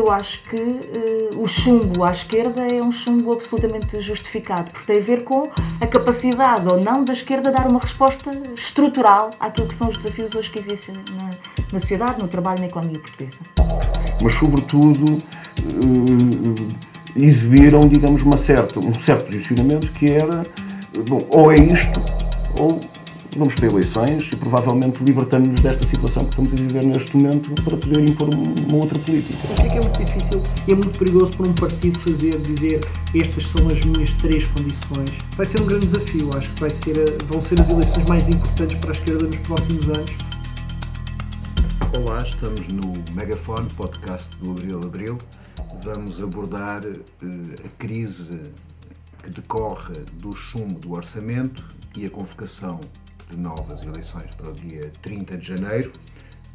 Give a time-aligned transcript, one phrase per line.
[0.00, 4.96] Eu acho que uh, o chumbo à esquerda é um chumbo absolutamente justificado, porque tem
[4.96, 9.74] a ver com a capacidade ou não da esquerda dar uma resposta estrutural àquilo que
[9.74, 11.30] são os desafios hoje que existem na,
[11.70, 13.44] na sociedade, no trabalho, na economia portuguesa.
[14.22, 16.68] Mas, sobretudo, uh,
[17.14, 20.46] exibiram, digamos, uma certa, um certo posicionamento que era,
[21.06, 22.00] bom, ou é isto,
[22.58, 22.80] ou
[23.38, 27.76] vamos para eleições e provavelmente libertamos-nos desta situação que estamos a viver neste momento para
[27.76, 29.38] poder impor uma outra política.
[29.48, 32.80] Eu sei que é muito difícil e é muito perigoso para um partido fazer, dizer
[33.14, 35.10] estas são as minhas três condições.
[35.36, 38.76] Vai ser um grande desafio, acho que vai ser, vão ser as eleições mais importantes
[38.78, 40.10] para a esquerda nos próximos anos.
[41.92, 45.18] Olá, estamos no Megafone, podcast do Abril Abril.
[45.82, 46.96] Vamos abordar uh,
[47.64, 48.40] a crise
[49.22, 51.64] que decorre do chumbo do orçamento
[51.96, 52.80] e a convocação
[53.30, 55.92] de novas eleições para o dia 30 de janeiro.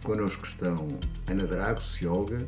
[0.04, 2.48] Connosco estão Ana Drago, socióloga,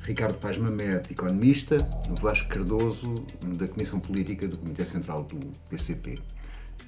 [0.00, 3.24] Ricardo Paz Mamed, economista, Vasco Cardoso,
[3.56, 6.18] da Comissão Política do Comitê Central do PCP.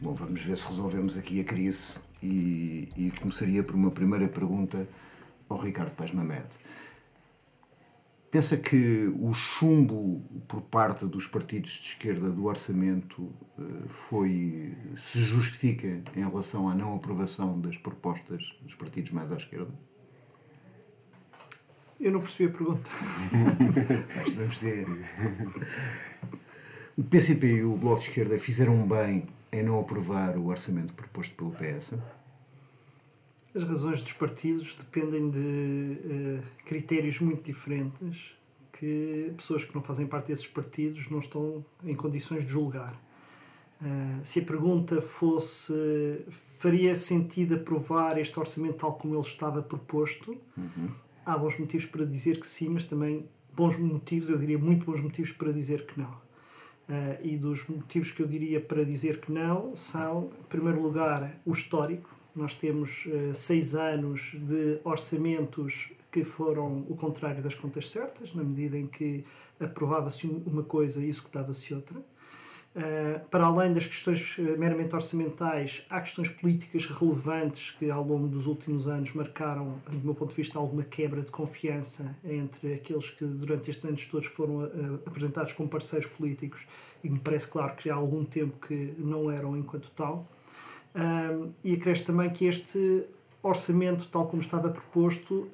[0.01, 4.87] Bom, vamos ver se resolvemos aqui a crise e, e começaria por uma primeira pergunta
[5.49, 6.47] ao Ricardo Paz Mamed.
[8.31, 13.33] Pensa que o chumbo por parte dos partidos de esquerda do orçamento
[13.89, 19.73] foi se justifica em relação à não aprovação das propostas dos partidos mais à esquerda?
[22.01, 22.91] Eu não percebi a pergunta.
[24.37, 24.87] Vamos ter.
[26.97, 31.35] O PCP e o Bloco de Esquerda fizeram bem em não aprovar o orçamento proposto
[31.37, 31.95] pelo PS?
[33.55, 38.37] As razões dos partidos dependem de uh, critérios muito diferentes
[38.73, 43.01] que pessoas que não fazem parte desses partidos não estão em condições de julgar.
[43.85, 46.25] Uh, se a pergunta fosse
[46.59, 50.89] faria sentido aprovar este orçamento tal como ele estava proposto, uhum.
[51.27, 55.03] há bons motivos para dizer que sim, mas também bons motivos, eu diria muito bons
[55.03, 56.11] motivos para dizer que não.
[56.11, 61.39] Uh, e dos motivos que eu diria para dizer que não são, em primeiro lugar,
[61.45, 67.91] o histórico nós temos uh, seis anos de orçamentos que foram o contrário das contas
[67.91, 69.25] certas, na medida em que
[69.61, 72.01] aprovava-se uma coisa e executava-se outra.
[72.75, 78.27] Uh, para além das questões uh, meramente orçamentais, há questões políticas relevantes que ao longo
[78.27, 83.11] dos últimos anos marcaram, do meu ponto de vista, alguma quebra de confiança entre aqueles
[83.11, 86.67] que durante estes anos todos foram uh, apresentados como parceiros políticos
[87.05, 90.27] e me parece claro que há algum tempo que não eram enquanto tal.
[91.65, 93.05] E acresce também que este
[93.43, 95.49] orçamento, tal como estava proposto,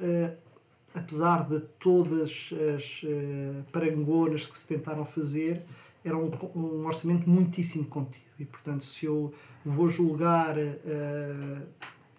[0.94, 3.02] apesar de todas as
[3.72, 5.62] parangonas que se tentaram fazer,
[6.04, 8.24] era um, um, orçamento muitíssimo contido.
[8.38, 9.32] E, portanto, se eu
[9.64, 11.66] vou julgar uh,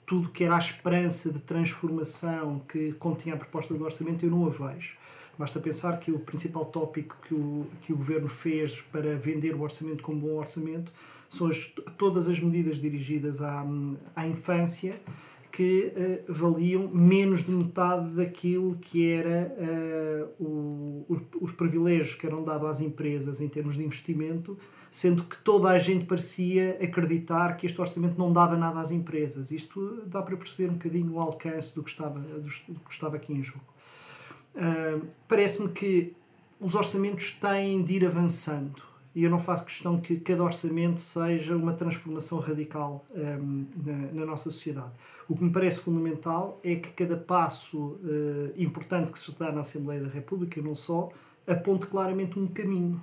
[0.06, 4.46] tudo que era a esperança de transformação que continha a proposta do orçamento, eu não
[4.46, 4.98] a vejo.
[5.38, 9.62] Basta pensar que o principal tópico que o, que o governo fez para vender o
[9.62, 10.92] orçamento como bom orçamento
[11.28, 13.66] são as, todas as medidas dirigidas à,
[14.16, 14.94] à infância
[15.52, 15.94] que
[16.28, 22.44] uh, valiam menos de metade daquilo que era uh, o, os, os, privilégios que eram
[22.44, 24.58] dados às empresas em termos de investimento,
[24.90, 29.52] sendo que toda a gente parecia acreditar que este orçamento não dava nada às empresas.
[29.52, 33.34] Isto dá para perceber um bocadinho o alcance do que estava, do que estava aqui
[33.34, 33.66] em jogo.
[34.56, 36.14] Uh, Parece-me que
[36.60, 41.56] os orçamentos têm de ir avançando e eu não faço questão que cada orçamento seja
[41.56, 44.92] uma transformação radical um, na, na, nossa sociedade.
[45.28, 49.62] O que me parece fundamental é que cada passo uh, importante que se dá na
[49.62, 51.10] Assembleia da República, e não só,
[51.46, 53.02] aponte claramente um caminho.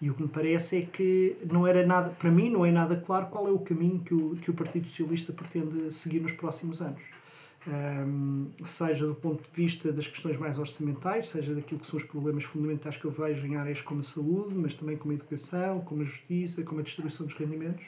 [0.00, 2.96] E o que me parece é que não era nada, para mim, não é nada
[2.96, 6.80] claro qual é o caminho que o, que o Partido Socialista pretende seguir nos próximos
[6.80, 7.21] anos
[7.66, 12.04] um, seja do ponto de vista das questões mais orçamentais, seja daquilo que são os
[12.04, 15.80] problemas fundamentais que eu vejo em áreas como a saúde, mas também como a educação,
[15.80, 17.86] como a justiça, como a distribuição dos rendimentos.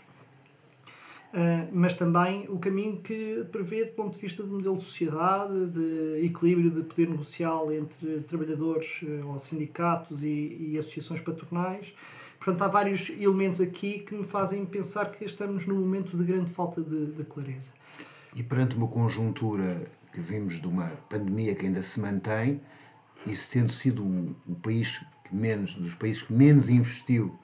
[1.35, 5.67] Uh, mas também o caminho que prevê, do ponto de vista do modelo de sociedade,
[5.67, 11.93] de equilíbrio de poder negocial entre trabalhadores uh, ou sindicatos e, e associações patronais.
[12.39, 16.53] Portanto, há vários elementos aqui que me fazem pensar que estamos num momento de grande
[16.53, 17.73] falta de, de clareza.
[18.35, 22.61] E perante uma conjuntura que vimos de uma pandemia que ainda se mantém,
[23.27, 27.39] isso tendo sido o, país que menos, dos países que menos investiu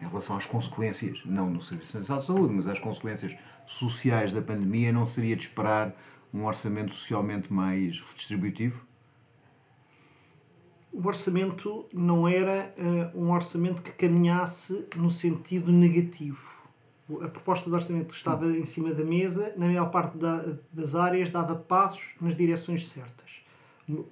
[0.00, 4.40] em relação às consequências, não no Serviço Nacional de Saúde, mas às consequências sociais da
[4.40, 5.94] pandemia, não seria de esperar
[6.32, 8.86] um orçamento socialmente mais redistributivo?
[10.92, 16.55] O orçamento não era uh, um orçamento que caminhasse no sentido negativo
[17.22, 21.30] a proposta de orçamento estava em cima da mesa, na maior parte da, das áreas,
[21.30, 23.44] dava passos nas direções certas.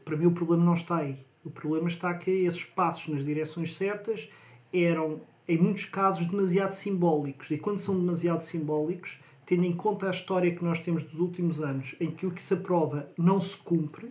[0.04, 1.18] Para mim, o problema não está aí.
[1.44, 4.30] O problema está que esses passos nas direções certas
[4.72, 7.50] eram, em muitos casos, demasiado simbólicos.
[7.50, 11.60] E quando são demasiado simbólicos, tendo em conta a história que nós temos dos últimos
[11.60, 14.10] anos, em que o que se aprova não se cumpre,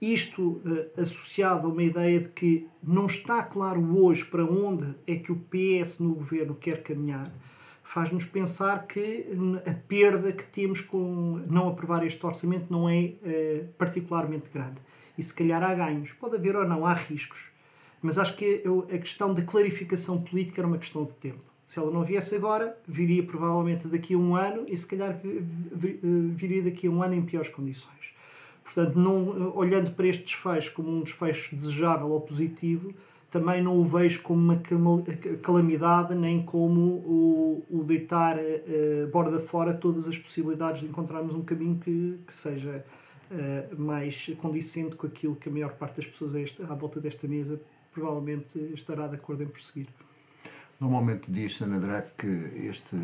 [0.00, 5.16] isto uh, associado a uma ideia de que não está claro hoje para onde é
[5.16, 7.30] que o PS no governo quer caminhar,
[7.92, 9.26] faz-nos pensar que
[9.66, 14.80] a perda que temos com não aprovar este orçamento não é uh, particularmente grande.
[15.18, 16.14] E se calhar há ganhos.
[16.14, 17.50] Pode haver ou não, há riscos.
[18.00, 21.44] Mas acho que a questão da clarificação política era uma questão de tempo.
[21.66, 25.14] Se ela não viesse agora, viria provavelmente daqui a um ano e se calhar
[25.74, 28.14] viria daqui a um ano em piores condições.
[28.64, 32.94] Portanto, não, olhando para este desfecho como um desfecho desejável ou positivo,
[33.32, 34.62] também não o vejo como uma
[35.40, 41.42] calamidade nem como o, o deitar uh, borda fora todas as possibilidades de encontrarmos um
[41.42, 42.84] caminho que, que seja
[43.30, 46.34] uh, mais condicente com aquilo que a maior parte das pessoas
[46.68, 47.58] à volta desta mesa
[47.90, 49.88] provavelmente estará de acordo em prosseguir.
[50.78, 52.26] Normalmente diz-se, Ana que
[52.66, 52.98] este,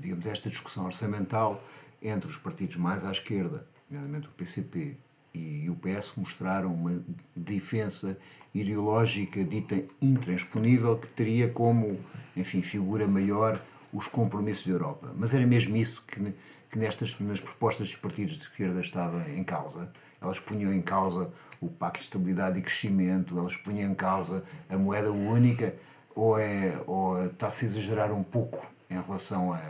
[0.00, 1.60] digamos, esta discussão orçamental
[2.00, 4.96] entre os partidos mais à esquerda, nomeadamente o PCP
[5.36, 7.02] e o PS, mostraram uma
[7.36, 8.16] diferença
[8.54, 11.98] ideológica dita intransponível que teria como,
[12.36, 13.60] enfim, figura maior
[13.92, 15.12] os compromissos da Europa.
[15.16, 16.34] Mas era mesmo isso que,
[16.70, 19.90] que nestas nas propostas dos partidos de esquerda estava em causa.
[20.20, 21.30] Elas punham em causa
[21.60, 25.74] o Pacto de Estabilidade e Crescimento, elas punham em causa a moeda única
[26.14, 29.60] ou, é, ou está-se a exagerar um pouco em relação a,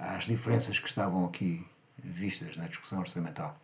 [0.00, 1.64] a, às diferenças que estavam aqui
[2.02, 3.58] vistas na discussão orçamental?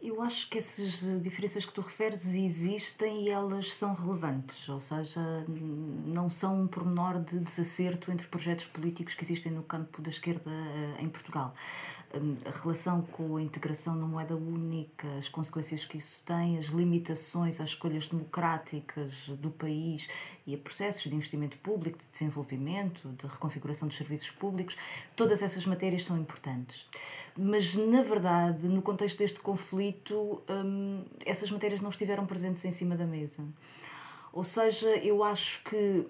[0.00, 5.20] Eu acho que essas diferenças que tu referes existem e elas são relevantes, ou seja,
[6.06, 10.48] não são um pormenor de desacerto entre projetos políticos que existem no campo da esquerda
[10.48, 11.52] eh, em Portugal.
[12.14, 16.66] Hum, a relação com a integração na moeda única, as consequências que isso tem, as
[16.66, 20.08] limitações às escolhas democráticas do país
[20.46, 24.76] e a processos de investimento público, de desenvolvimento, de reconfiguração dos serviços públicos,
[25.16, 26.86] todas essas matérias são importantes.
[27.40, 32.96] Mas, na verdade, no contexto deste conflito, hum, essas matérias não estiveram presentes em cima
[32.96, 33.46] da mesa.
[34.32, 36.04] Ou seja, eu acho que,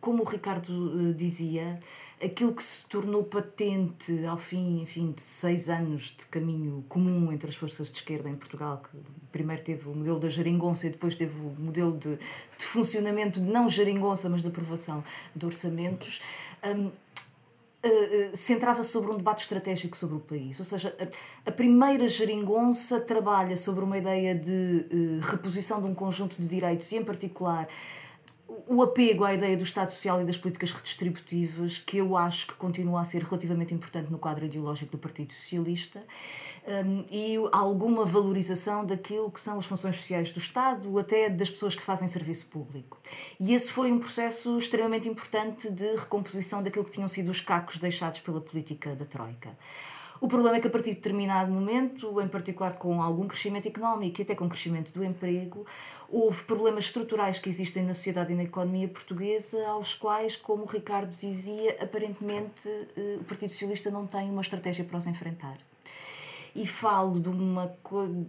[0.00, 1.78] como o Ricardo uh, dizia,
[2.20, 7.48] aquilo que se tornou patente ao fim, enfim, de seis anos de caminho comum entre
[7.48, 8.98] as forças de esquerda em Portugal, que
[9.30, 13.68] primeiro teve o modelo da geringonça e depois teve o modelo de, de funcionamento, não
[13.68, 15.04] geringonça, mas de aprovação
[15.36, 16.20] de orçamentos,
[16.64, 16.90] um,
[17.84, 20.58] uh, centrava sobre um debate estratégico sobre o país.
[20.58, 20.94] Ou seja,
[21.46, 26.90] a, primeira geringonça trabalha sobre uma ideia de uh, reposição de um conjunto de direitos
[26.92, 27.68] e, em particular,
[28.66, 32.54] o apego à ideia do Estado Social e das políticas redistributivas, que eu acho que
[32.54, 36.02] continua a ser relativamente importante no quadro ideológico do Partido Socialista,
[36.66, 41.74] um, e alguma valorização daquilo que são as funções sociais do Estado, até das pessoas
[41.74, 42.98] que fazem serviço público.
[43.38, 47.78] E esse foi um processo extremamente importante de recomposição daquilo que tinham sido os cacos
[47.78, 49.56] deixados pela política da Troika.
[50.20, 54.20] O problema é que a partir de determinado momento, em particular com algum crescimento económico
[54.20, 55.66] e até com crescimento do emprego,
[56.08, 60.66] houve problemas estruturais que existem na sociedade e na economia portuguesa, aos quais, como o
[60.66, 65.58] Ricardo dizia, aparentemente eh, o Partido Socialista não tem uma estratégia para os enfrentar
[66.54, 67.70] e falo de uma,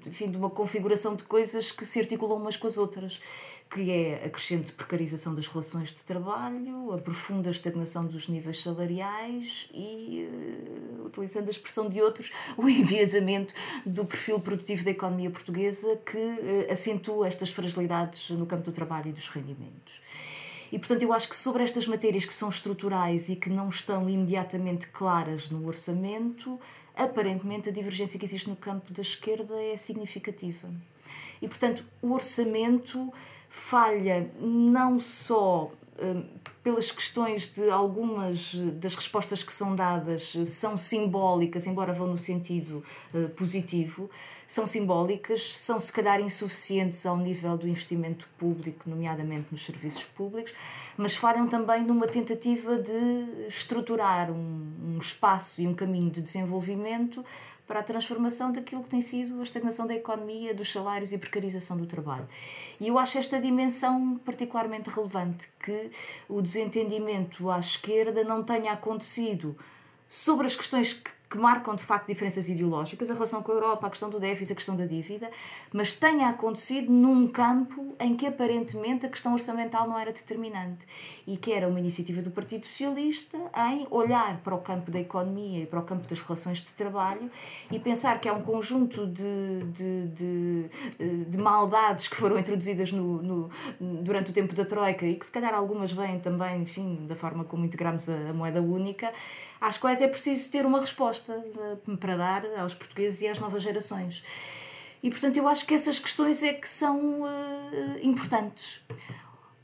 [0.06, 3.22] enfim, de uma configuração de coisas que se articulam umas com as outras,
[3.70, 9.70] que é a crescente precarização das relações de trabalho, a profunda estagnação dos níveis salariais
[9.74, 13.54] e, uh, utilizando a expressão de outros, o enviesamento
[13.86, 19.10] do perfil produtivo da economia portuguesa que uh, acentua estas fragilidades no campo do trabalho
[19.10, 20.02] e dos rendimentos.
[20.72, 24.10] E, portanto, eu acho que sobre estas matérias que são estruturais e que não estão
[24.10, 26.60] imediatamente claras no orçamento,
[26.96, 30.70] aparentemente a divergência que existe no campo da esquerda é significativa.
[31.42, 33.14] E, portanto, o orçamento
[33.50, 35.72] falha não só
[36.02, 36.24] hum,
[36.64, 42.84] pelas questões de algumas das respostas que são dadas são simbólicas, embora vão no sentido
[43.14, 44.10] uh, positivo,
[44.48, 50.54] são simbólicas, são se calhar insuficientes ao nível do investimento público, nomeadamente nos serviços públicos,
[50.98, 57.24] mas falham também numa tentativa de estruturar um, um espaço e um caminho de desenvolvimento
[57.68, 61.78] para a transformação daquilo que tem sido a estagnação da economia, dos salários e precarização
[61.78, 62.28] do trabalho.
[62.80, 65.90] E eu acho esta dimensão particularmente relevante, que
[66.30, 69.58] o desentendimento à esquerda não tenha acontecido
[70.08, 73.88] sobre as questões que que marcam de facto diferenças ideológicas, a relação com a Europa,
[73.88, 75.30] a questão do déficit, a questão da dívida,
[75.74, 80.86] mas tenha acontecido num campo em que aparentemente a questão orçamental não era determinante
[81.26, 83.38] e que era uma iniciativa do Partido Socialista
[83.72, 87.30] em olhar para o campo da economia e para o campo das relações de trabalho
[87.72, 93.22] e pensar que há um conjunto de, de, de, de maldades que foram introduzidas no,
[93.22, 93.50] no,
[94.02, 97.44] durante o tempo da Troika e que se calhar algumas vêm também, enfim, da forma
[97.44, 99.12] como integramos a, a moeda única
[99.66, 103.64] às quais é preciso ter uma resposta eh, para dar aos portugueses e às novas
[103.64, 104.24] gerações.
[105.02, 107.28] E portanto eu acho que essas questões é que são uh,
[108.04, 108.84] importantes.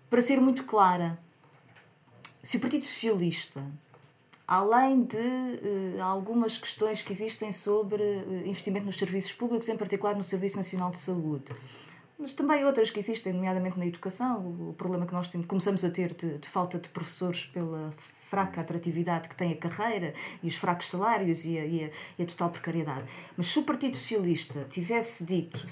[0.10, 1.20] Para ser muito clara,
[2.42, 3.64] se o Partido Socialista,
[4.48, 8.04] além de uh, algumas questões que existem sobre
[8.46, 11.46] investimento nos serviços públicos, em particular no Serviço Nacional de Saúde,
[12.22, 15.90] mas também outras que existem, nomeadamente na educação, o problema que nós temos, começamos a
[15.90, 20.14] ter de, de, falta de professores pela fraca atratividade que tem a carreira
[20.44, 23.06] e os fracos salários e a, e a, e a total precariedade.
[23.36, 25.68] Mas se o Partido Socialista tivesse dito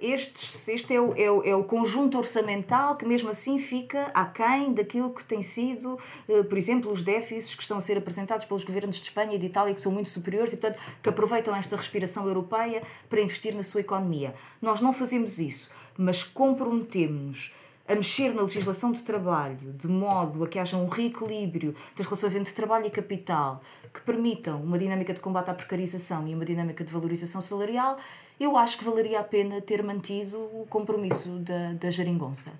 [0.00, 4.72] este, este é, o, é, o, é o conjunto orçamental que mesmo assim fica aquém
[4.72, 5.98] daquilo que tem sido,
[6.28, 9.38] eh, por exemplo, os déficits que estão a ser apresentados pelos governos de Espanha e
[9.38, 13.54] de Itália, que são muito superiores e, portanto, que aproveitam esta respiração europeia para investir
[13.54, 14.34] na sua economia.
[14.60, 17.54] Nós não fazemos isso, mas comprometemos-nos
[17.86, 22.34] a mexer na legislação de trabalho de modo a que haja um reequilíbrio das relações
[22.34, 23.60] entre trabalho e capital
[23.92, 27.96] que permitam uma dinâmica de combate à precarização e uma dinâmica de valorização salarial,
[28.38, 32.52] eu acho que valeria a pena ter mantido o compromisso da, da geringonça.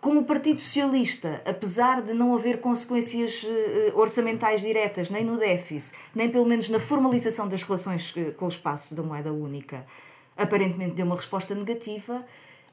[0.00, 5.98] Como o Partido Socialista, apesar de não haver consequências uh, orçamentais diretas, nem no déficit,
[6.14, 9.84] nem pelo menos na formalização das relações uh, com o espaço da moeda única,
[10.38, 12.24] aparentemente deu uma resposta negativa,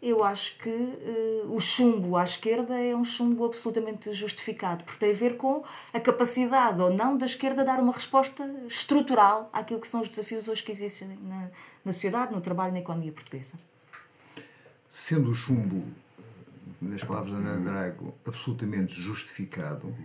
[0.02, 5.10] eu acho que uh, o chumbo à esquerda é um chumbo absolutamente justificado, porque tem
[5.10, 9.88] a ver com a capacidade ou não da esquerda dar uma resposta estrutural àquilo que
[9.88, 11.50] são os desafios hoje que existem na,
[11.88, 13.58] na sociedade, no trabalho, na economia portuguesa.
[14.90, 15.86] Sendo o chumbo,
[16.82, 19.96] nas palavras da Ana Drago, absolutamente justificado,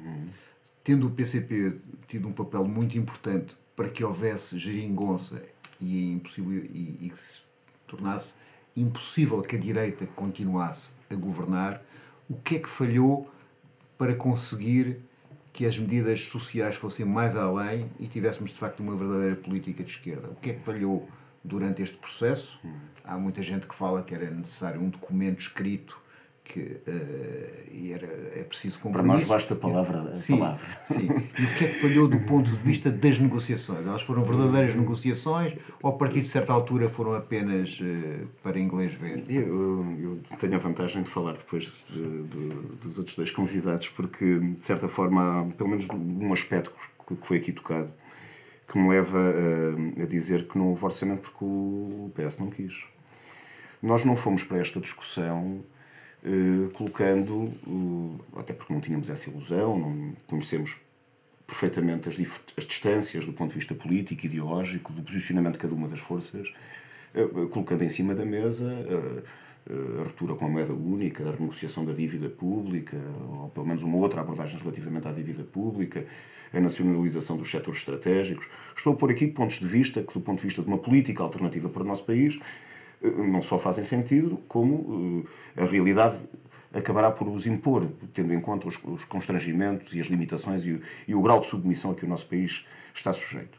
[0.85, 5.43] tendo o PCP tido um papel muito importante para que houvesse geringonça
[5.81, 7.43] e, e, e que se
[7.87, 8.37] tornasse
[8.77, 11.83] impossível que a direita continuasse a governar,
[12.31, 13.29] o que é que falhou
[13.99, 15.01] para conseguir
[15.53, 19.91] que as medidas sociais fossem mais além e tivéssemos de facto uma verdadeira política de
[19.91, 20.31] esquerda?
[20.31, 21.07] O que é que falhou
[21.45, 22.61] durante este processo?
[23.05, 26.03] Há muita gente que fala que era necessário um documento escrito
[26.45, 28.07] que uh, era,
[28.39, 29.09] é preciso compromisso.
[29.09, 30.13] Para nós basta a palavra.
[30.13, 30.67] A sim, palavra.
[30.85, 31.09] sim.
[31.39, 33.87] E o que é que falhou do ponto de vista das negociações?
[33.87, 38.95] Elas foram verdadeiras negociações ou a partir de certa altura foram apenas uh, para inglês
[38.95, 39.25] ver?
[39.29, 42.49] Eu, eu, tenho a vantagem de falar depois de, de,
[42.83, 46.73] dos outros dois convidados porque, de certa forma, há pelo menos um aspecto
[47.07, 47.93] que foi aqui tocado
[48.73, 52.87] que me leva a, a dizer que não houve orçamento porque o PS não quis.
[53.83, 55.63] Nós não fomos para esta discussão
[56.25, 57.51] eh, colocando,
[58.35, 60.81] até porque não tínhamos essa ilusão, não conhecemos
[61.47, 62.19] perfeitamente as,
[62.57, 66.51] as distâncias do ponto de vista político, ideológico, do posicionamento de cada uma das forças,
[67.15, 68.73] eh, colocando em cima da mesa
[70.01, 72.97] a ruptura com a moeda única, a renegociação da dívida pública,
[73.43, 76.05] ou pelo menos uma outra abordagem relativamente à dívida pública,
[76.53, 78.49] a nacionalização dos setores estratégicos.
[78.77, 81.23] Estou a pôr aqui pontos de vista que, do ponto de vista de uma política
[81.23, 82.39] alternativa para o nosso país,
[83.03, 85.25] não só fazem sentido, como
[85.57, 86.21] eh, a realidade
[86.73, 90.81] acabará por os impor, tendo em conta os, os constrangimentos e as limitações e o,
[91.09, 93.59] e o, grau de submissão a que o nosso país está sujeito.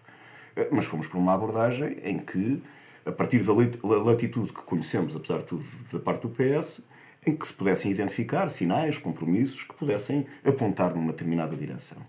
[0.55, 2.61] Eh, mas fomos para uma abordagem em que,
[3.05, 6.85] a partir da latitude que conhecemos, apesar de tudo, da parte do PS,
[7.25, 12.01] em que se pudessem identificar sinais, compromissos que pudessem apontar numa determinada direção.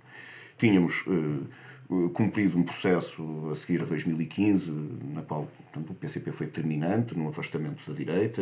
[0.65, 4.73] Tínhamos uh, cumprido um processo a seguir a 2015,
[5.13, 8.41] na qual portanto, o PCP foi determinante no afastamento da direita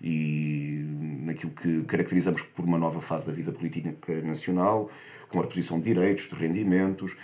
[0.00, 0.82] e
[1.20, 4.90] naquilo que caracterizamos por uma nova fase da vida política nacional,
[5.28, 7.18] com a reposição de direitos, de rendimentos.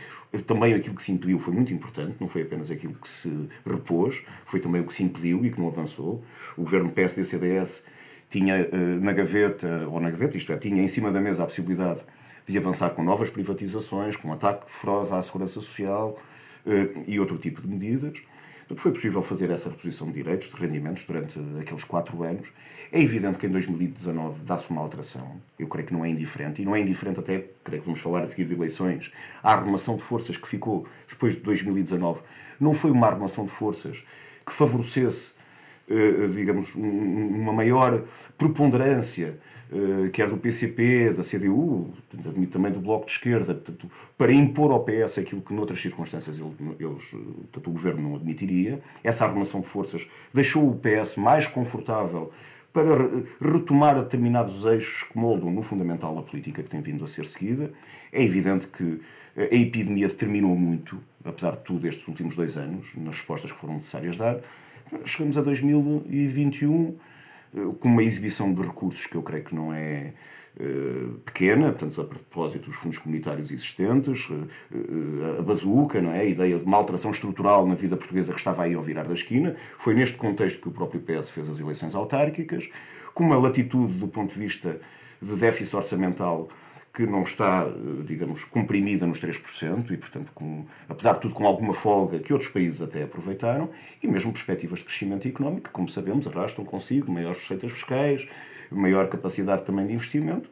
[0.47, 4.27] Também aquilo que se impediu foi muito importante, não foi apenas aquilo que se repôs,
[4.45, 6.23] foi também o que se impediu e que não avançou.
[6.55, 7.87] O governo PSD-CDS
[8.29, 11.47] tinha eh, na gaveta, ou na gaveta, isto é, tinha em cima da mesa a
[11.47, 12.03] possibilidade
[12.53, 16.17] de avançar com novas privatizações, com ataque feroz à segurança social
[16.67, 18.23] eh, e outro tipo de medidas.
[18.77, 22.53] Foi possível fazer essa reposição de direitos, de rendimentos, durante aqueles quatro anos.
[22.93, 25.41] É evidente que em 2019 dá-se uma alteração.
[25.59, 26.61] Eu creio que não é indiferente.
[26.61, 29.11] E não é indiferente até, creio que vamos falar a seguir de eleições,
[29.43, 32.21] a arrumação de forças que ficou depois de 2019.
[32.61, 34.05] Não foi uma arrumação de forças
[34.45, 35.39] que favorecesse
[36.35, 38.03] digamos, uma maior
[38.37, 39.39] preponderância,
[40.13, 41.91] quer do PCP, da CDU,
[42.51, 47.11] também do Bloco de Esquerda, portanto, para impor ao PS aquilo que noutras circunstâncias eles,
[47.11, 48.81] portanto, o governo não admitiria.
[49.05, 52.33] Essa arrumação de forças deixou o PS mais confortável
[52.73, 53.09] para
[53.41, 57.73] retomar determinados eixos que moldam no fundamental a política que tem vindo a ser seguida.
[58.13, 59.01] É evidente que
[59.37, 63.75] a epidemia determinou muito, apesar de tudo, estes últimos dois anos, nas respostas que foram
[63.75, 64.41] necessárias dar.
[65.05, 66.93] Chegamos a 2021 eh,
[67.81, 70.13] com uma exibição de recursos que eu creio que não é
[70.61, 74.29] eh, pequena, portanto, a propósito dos fundos comunitários existentes,
[74.73, 76.21] eh, a bazuca, não é?
[76.21, 79.15] a ideia de uma alteração estrutural na vida portuguesa que estava aí ao virar da
[79.15, 79.55] esquina.
[79.77, 82.69] Foi neste contexto que o próprio PS fez as eleições autárquicas,
[83.15, 84.81] com uma latitude do ponto de vista
[85.23, 86.49] de déficit orçamental
[86.93, 91.47] que não está, eh, digamos, comprimida nos 3% e, portanto, com, apesar de tudo, com
[91.47, 93.69] alguma folga que outros países até aproveitaram,
[94.03, 98.29] e mesmo perspectivas de crescimento económico, que, como sabemos, arrastam consigo maiores receitas fiscais,
[98.71, 100.51] maior capacidade também de investimento,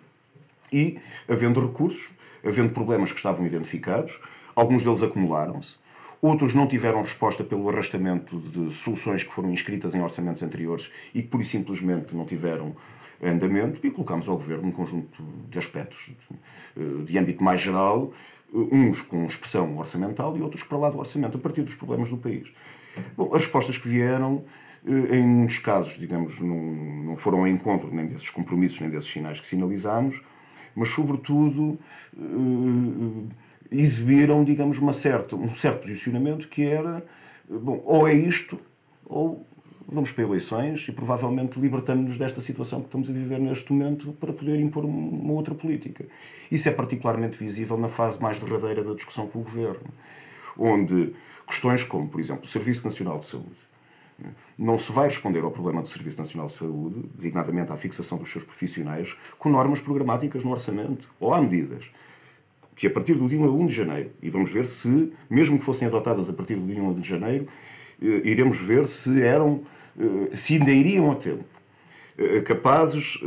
[0.73, 2.11] e, havendo recursos,
[2.45, 4.21] havendo problemas que estavam identificados,
[4.55, 5.79] alguns deles acumularam-se,
[6.21, 11.23] outros não tiveram resposta pelo arrastamento de soluções que foram inscritas em orçamentos anteriores e
[11.23, 12.75] que, pura e simplesmente, não tiveram
[13.23, 16.13] andamento e colocámos ao Governo um conjunto de aspectos
[16.77, 18.13] de, de âmbito mais geral,
[18.53, 22.17] uns com expressão orçamental e outros para lá do orçamento, a partir dos problemas do
[22.17, 22.53] país.
[23.17, 24.45] Bom, as respostas que vieram,
[24.87, 29.11] eh, em muitos casos, digamos, não, não foram ao encontro nem desses compromissos, nem desses
[29.11, 30.23] sinais que sinalizámos,
[30.75, 31.79] mas, sobretudo,
[32.17, 33.35] eh,
[33.71, 37.05] exibiram, digamos, uma certa, um certo posicionamento que era,
[37.49, 38.59] bom, ou é isto,
[39.05, 39.47] ou
[39.89, 44.33] vamos para eleições e provavelmente libertamos-nos desta situação que estamos a viver neste momento para
[44.33, 46.05] poder impor uma outra política.
[46.51, 49.87] Isso é particularmente visível na fase mais derradeira da discussão com o Governo,
[50.59, 51.15] onde
[51.47, 53.77] questões como, por exemplo, o Serviço Nacional de Saúde,
[54.59, 58.33] não se vai responder ao problema do Serviço Nacional de Saúde, designadamente à fixação dos
[58.33, 61.91] seus profissionais, com normas programáticas no orçamento, ou há medidas
[62.75, 65.89] que a partir do dia 1 de janeiro, e vamos ver se, mesmo que fossem
[65.89, 67.47] adotadas a partir do dia 1 de janeiro,
[68.03, 69.63] eh, iremos ver se eram,
[70.33, 71.45] se ainda iriam a tempo
[72.19, 73.19] eh, capazes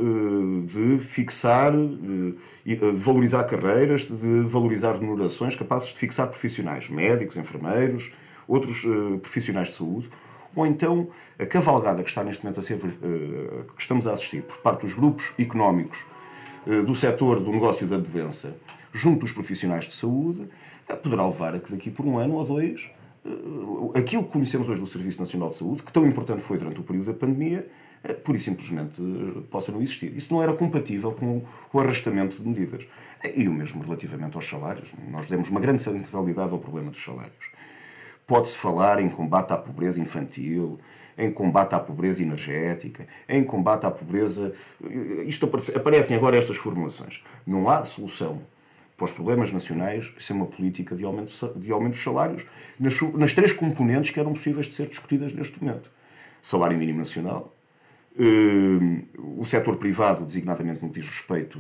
[0.66, 8.12] de fixar, de valorizar carreiras, de valorizar remunerações, capazes de fixar profissionais, médicos, enfermeiros,
[8.48, 8.86] outros
[9.22, 10.10] profissionais de saúde,
[10.56, 11.08] ou então
[11.38, 14.94] a cavalgada que está neste momento a ser, que estamos a assistir por parte dos
[14.96, 16.06] grupos económicos
[16.86, 18.56] do setor do negócio da doença,
[18.92, 20.48] junto dos profissionais de saúde,
[20.98, 22.99] poderá levar a que daqui por um ano ou dois eh,
[23.96, 26.84] aquilo que conhecemos hoje do Serviço Nacional de Saúde, que tão importante foi durante o
[26.84, 27.68] período da pandemia,
[28.04, 30.16] eh, pura e simplesmente eh, possa não existir.
[30.16, 31.42] Isso não era compatível com
[31.74, 32.88] o arrastamento de medidas.
[33.36, 34.94] E o mesmo relativamente aos salários.
[35.10, 37.52] Nós demos uma grande centralidade ao problema dos salários.
[38.26, 40.80] Pode-se falar em combate à pobreza infantil,
[41.18, 44.54] em combate à pobreza energética, em combate à pobreza.
[45.26, 47.24] Isto aparece, aparecem agora estas formulações.
[47.46, 48.42] Não há solução
[49.00, 52.46] para os problemas nacionais ser uma política de aumento de aumento dos salários
[52.80, 55.90] nas, nas três componentes que eram possíveis de ser discutidas neste momento.
[56.42, 57.56] Salário mínimo nacional,
[58.22, 61.58] Uh, o setor privado, designadamente no que diz respeito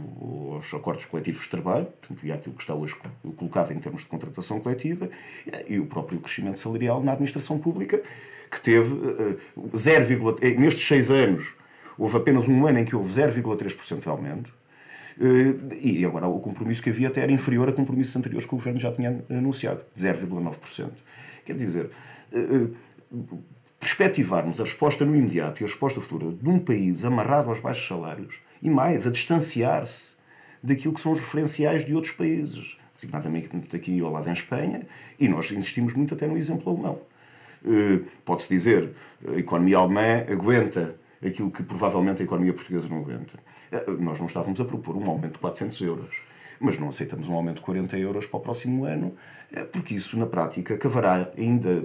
[0.52, 2.98] aos acordos coletivos de trabalho, portanto, e àquilo que está hoje
[3.38, 5.10] colocado em termos de contratação coletiva,
[5.70, 8.02] e o próprio crescimento salarial na administração pública,
[8.52, 9.40] que teve uh,
[9.74, 11.54] 0, nestes seis anos,
[11.98, 14.59] houve apenas um ano em que houve 0,3% de aumento, eh,
[15.82, 18.80] e agora o compromisso que havia até era inferior a compromissos anteriores que o governo
[18.80, 20.90] já tinha anunciado, de 0,9%.
[21.46, 21.90] Quer dizer,
[22.32, 23.18] eh, eh,
[23.80, 27.86] perspectivarmos a resposta no imediato e a resposta futura de um país amarrado aos baixos
[27.86, 30.16] salários e mais, a distanciar-se
[30.64, 34.86] daquilo que são os referenciais de outros países, designadamente aqui ao lado em Espanha,
[35.20, 37.02] e nós insistimos muito até no exemplo alemão.
[38.26, 38.92] Pode-se dizer,
[39.26, 43.40] a economia alemã aguenta aquilo que provavelmente a economia portuguesa não aguenta.
[43.72, 46.22] Eh, nós não estávamos a propor um aumento de 400 euros,
[46.60, 49.14] mas não aceitamos um aumento de 40 euros para o próximo ano,
[49.52, 51.84] eh, porque isso, na prática, cavará ainda eh,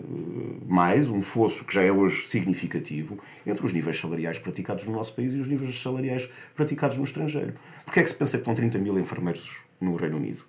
[0.67, 5.15] mais um fosso que já é hoje significativo entre os níveis salariais praticados no nosso
[5.15, 7.55] país e os níveis salariais praticados no estrangeiro.
[7.85, 10.45] Porquê é que se pensa que estão 30 mil enfermeiros no Reino Unido?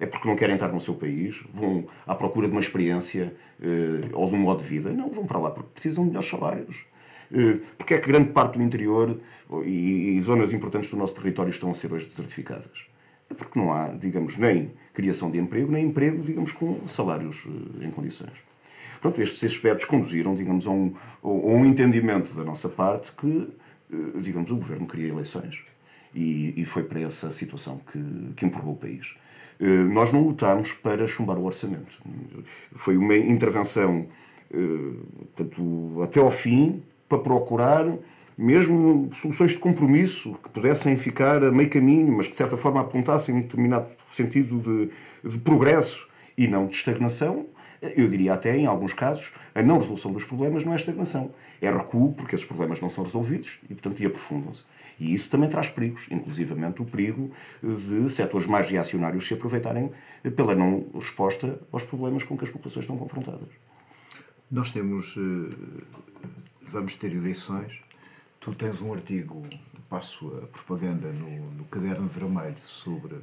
[0.00, 1.42] É porque não querem estar no seu país?
[1.52, 3.34] Vão à procura de uma experiência
[4.12, 4.92] ou de um modo de vida?
[4.92, 6.86] Não, vão para lá porque precisam de melhores salários.
[7.32, 9.18] Eh, porque é que grande parte do interior
[9.64, 12.86] e zonas importantes do nosso território estão a ser hoje desertificadas?
[13.30, 17.86] É porque não há, digamos, nem criação de emprego, nem emprego, digamos, com salários eh,
[17.86, 18.42] em condições.
[19.00, 23.48] Pronto, estes aspectos conduziram, digamos, a um, a um entendimento da nossa parte que,
[23.92, 25.62] eh, digamos, o governo queria eleições.
[26.14, 29.14] E, e foi para essa situação que, que empurrou o país.
[29.92, 32.00] Nós não lutámos para chumbar o orçamento.
[32.72, 34.06] Foi uma intervenção,
[35.34, 37.86] tanto até ao fim, para procurar
[38.36, 42.80] mesmo soluções de compromisso que pudessem ficar a meio caminho, mas que de certa forma
[42.80, 47.46] apontassem um determinado sentido de, de progresso e não de estagnação,
[47.96, 51.32] eu diria até, em alguns casos, a não resolução dos problemas não é estagnação.
[51.60, 54.64] É recuo, porque esses problemas não são resolvidos e, portanto, e aprofundam-se.
[54.98, 57.30] E isso também traz perigos, inclusivamente o perigo
[57.62, 59.92] de setores mais reacionários se aproveitarem
[60.36, 63.48] pela não resposta aos problemas com que as populações estão confrontadas.
[64.50, 65.16] Nós temos.
[66.70, 67.80] Vamos ter eleições.
[68.40, 69.42] Tu tens um artigo,
[69.88, 73.16] passo a propaganda no, no caderno vermelho sobre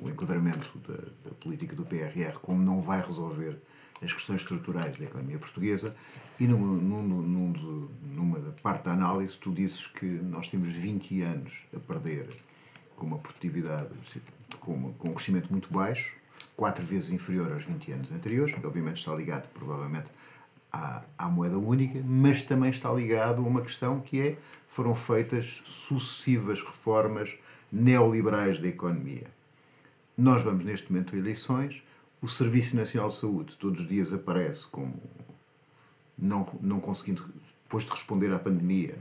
[0.00, 3.60] o enquadramento da, da, política do PRR, como não vai resolver
[4.00, 5.96] as questões estruturais da economia portuguesa,
[6.38, 11.66] e num, num, num, numa parte da análise tu dizes que nós temos 20 anos
[11.74, 12.28] a perder
[12.94, 13.90] com uma produtividade,
[14.60, 16.16] com, uma, com um crescimento muito baixo,
[16.54, 20.08] quatro vezes inferior aos 20 anos anteriores, que obviamente está ligado provavelmente
[20.76, 25.62] à, à moeda única, mas também está ligado a uma questão que é foram feitas
[25.64, 27.36] sucessivas reformas
[27.72, 29.26] neoliberais da economia.
[30.16, 31.82] Nós vamos neste momento a eleições,
[32.20, 35.00] o Serviço Nacional de Saúde todos os dias aparece como
[36.16, 37.22] não, não conseguindo,
[37.62, 38.96] depois de responder à pandemia,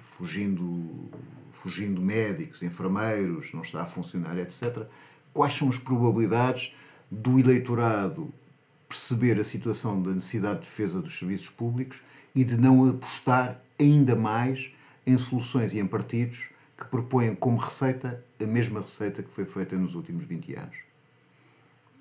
[0.00, 1.08] fugindo,
[1.50, 4.86] fugindo médicos, enfermeiros, não está a funcionar, etc.
[5.32, 6.74] Quais são as probabilidades
[7.10, 8.32] do eleitorado
[8.88, 12.02] perceber a situação da necessidade de defesa dos serviços públicos
[12.34, 14.72] e de não apostar ainda mais
[15.06, 19.76] em soluções e em partidos que propõem como receita a mesma receita que foi feita
[19.76, 20.76] nos últimos 20 anos?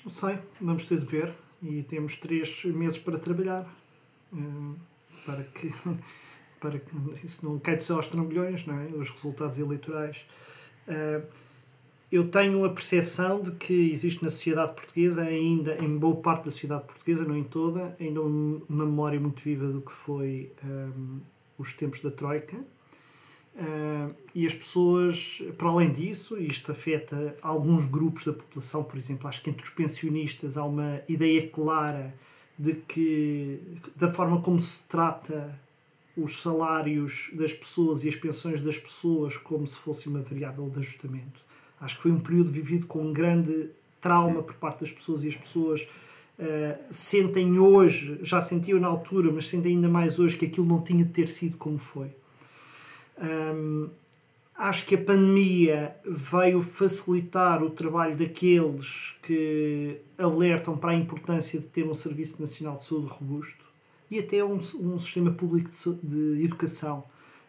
[0.03, 3.67] Não sei, vamos ter de ver e temos três meses para trabalhar
[4.33, 4.75] eh,
[5.25, 5.71] para que
[6.59, 6.95] para que
[7.25, 8.85] isso não caia só aos trambolhões, não é?
[8.87, 10.25] os resultados eleitorais.
[12.09, 16.51] Eu tenho a percepção de que existe na sociedade portuguesa, ainda em boa parte da
[16.51, 21.19] sociedade portuguesa, não em toda, ainda uma memória muito viva do que foi um,
[21.57, 22.55] os tempos da Troika.
[22.55, 29.27] Uh, e as pessoas, para além disso, isto afeta alguns grupos da população, por exemplo,
[29.27, 32.15] acho que entre os pensionistas há uma ideia clara
[32.57, 33.59] de que,
[33.97, 35.59] da forma como se trata
[36.15, 40.79] os salários das pessoas e as pensões das pessoas como se fosse uma variável de
[40.79, 41.46] ajustamento
[41.79, 43.69] Acho que foi um período vivido com um grande
[44.01, 45.87] trauma por parte das pessoas e as pessoas
[46.39, 50.81] uh, sentem hoje, já sentiam na altura, mas sentem ainda mais hoje que aquilo não
[50.81, 52.09] tinha de ter sido como foi.
[53.19, 53.89] Um,
[54.55, 61.67] acho que a pandemia veio facilitar o trabalho daqueles que alertam para a importância de
[61.67, 63.65] ter um Serviço Nacional de Saúde robusto
[64.09, 67.03] e até um, um sistema público de, de educação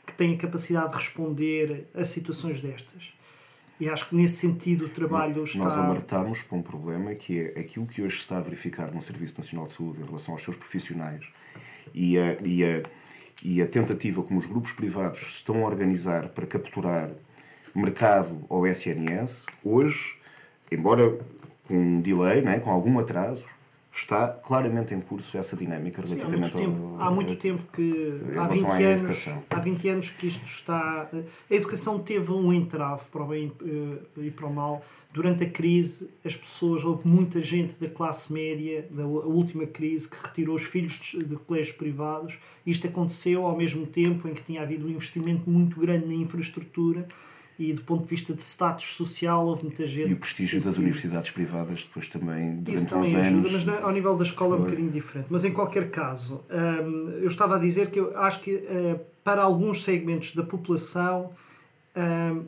[0.06, 3.17] que tenha capacidade de responder a situações destas.
[3.80, 5.58] E acho que nesse sentido o trabalho está.
[5.58, 9.00] Nós alertamos para um problema que é aquilo que hoje se está a verificar no
[9.00, 11.26] Serviço Nacional de Saúde em relação aos seus profissionais
[11.94, 12.82] e a, e a,
[13.44, 17.10] e a tentativa como os grupos privados se estão a organizar para capturar
[17.74, 20.16] mercado ao SNS, hoje,
[20.70, 21.18] embora
[21.66, 23.46] com um delay, né, com algum atraso,
[23.98, 27.66] está claramente em curso essa dinâmica relativamente Sim, há, muito tempo, ao, há muito tempo
[27.72, 31.08] que há 20 anos há 20 anos que isto está
[31.50, 34.82] a educação teve um entrave para o bem eh, e para o mal.
[35.12, 40.16] Durante a crise as pessoas houve muita gente da classe média da última crise que
[40.16, 42.38] retirou os filhos de, de colégios privados.
[42.64, 47.06] Isto aconteceu ao mesmo tempo em que tinha havido um investimento muito grande na infraestrutura
[47.58, 50.10] e do ponto de vista de status social houve muita gente.
[50.10, 54.16] E o prestígio das universidades privadas depois também durante Isso também ajuda, mas ao nível
[54.16, 55.26] da escola é um bocadinho diferente.
[55.28, 59.42] Mas em qualquer caso, hum, eu estava a dizer que eu acho que uh, para
[59.42, 61.32] alguns segmentos da população
[61.96, 62.44] hum,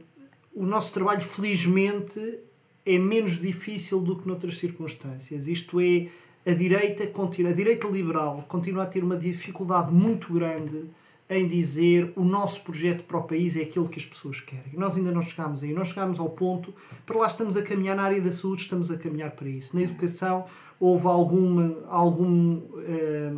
[0.54, 2.38] o nosso trabalho felizmente
[2.86, 5.48] é menos difícil do que noutras circunstâncias.
[5.48, 6.06] Isto é,
[6.46, 10.84] a direita, continua, a direita liberal continua a ter uma dificuldade muito grande
[11.30, 14.72] em dizer o nosso projeto para o país é aquilo que as pessoas querem.
[14.74, 16.74] Nós ainda não chegámos aí, não chegámos ao ponto,
[17.06, 19.76] para lá estamos a caminhar na área da saúde, estamos a caminhar para isso.
[19.76, 20.44] Na educação
[20.80, 23.32] houve alguma, algum eh,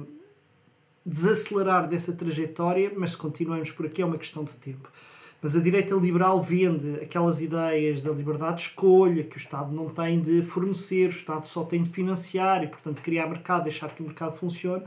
[1.04, 4.88] desacelerar dessa trajetória, mas se continuarmos por aqui é uma questão de tempo.
[5.42, 9.88] Mas a direita liberal vende aquelas ideias da liberdade de escolha, que o Estado não
[9.88, 14.00] tem de fornecer, o Estado só tem de financiar e, portanto, criar mercado, deixar que
[14.00, 14.84] o mercado funcione.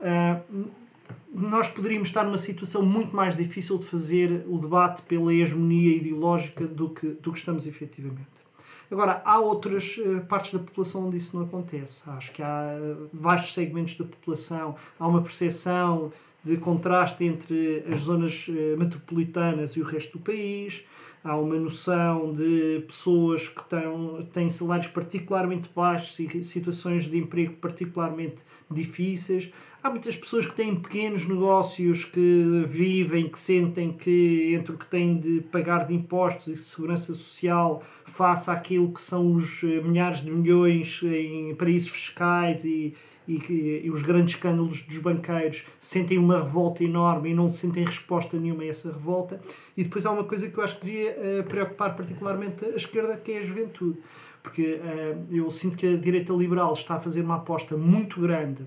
[0.00, 0.83] Uh,
[1.32, 6.66] nós poderíamos estar numa situação muito mais difícil de fazer o debate pela hegemonia ideológica
[6.66, 8.44] do que, do que estamos efetivamente.
[8.90, 12.08] Agora, há outras uh, partes da população onde isso não acontece.
[12.10, 16.12] Acho que há uh, vastos segmentos da população, há uma percepção
[16.44, 20.84] de contraste entre as zonas uh, metropolitanas e o resto do país,
[21.24, 27.54] há uma noção de pessoas que têm, têm salários particularmente baixos e situações de emprego
[27.54, 29.50] particularmente difíceis,
[29.84, 34.86] Há muitas pessoas que têm pequenos negócios que vivem, que sentem que entre o que
[34.86, 40.22] têm de pagar de impostos e segurança social face àquilo que são os eh, milhares
[40.22, 42.94] de milhões em paraísos fiscais e,
[43.28, 48.38] e, e os grandes escândalos dos banqueiros sentem uma revolta enorme e não sentem resposta
[48.38, 49.38] nenhuma a essa revolta.
[49.76, 53.18] E depois há uma coisa que eu acho que devia uh, preocupar particularmente a esquerda,
[53.18, 53.98] que é a juventude.
[54.42, 58.66] Porque uh, eu sinto que a direita liberal está a fazer uma aposta muito grande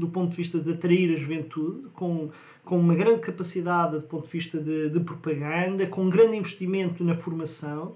[0.00, 2.30] do ponto de vista de atrair a juventude, com,
[2.64, 7.04] com uma grande capacidade do ponto de vista de, de propaganda, com um grande investimento
[7.04, 7.94] na formação.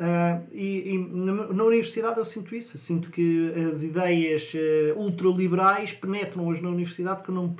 [0.00, 2.74] Uh, e, e na, na, universidade eu sinto isso.
[2.74, 7.50] Eu sinto que as ideias uh, ultraliberais penetram-as na universidade que não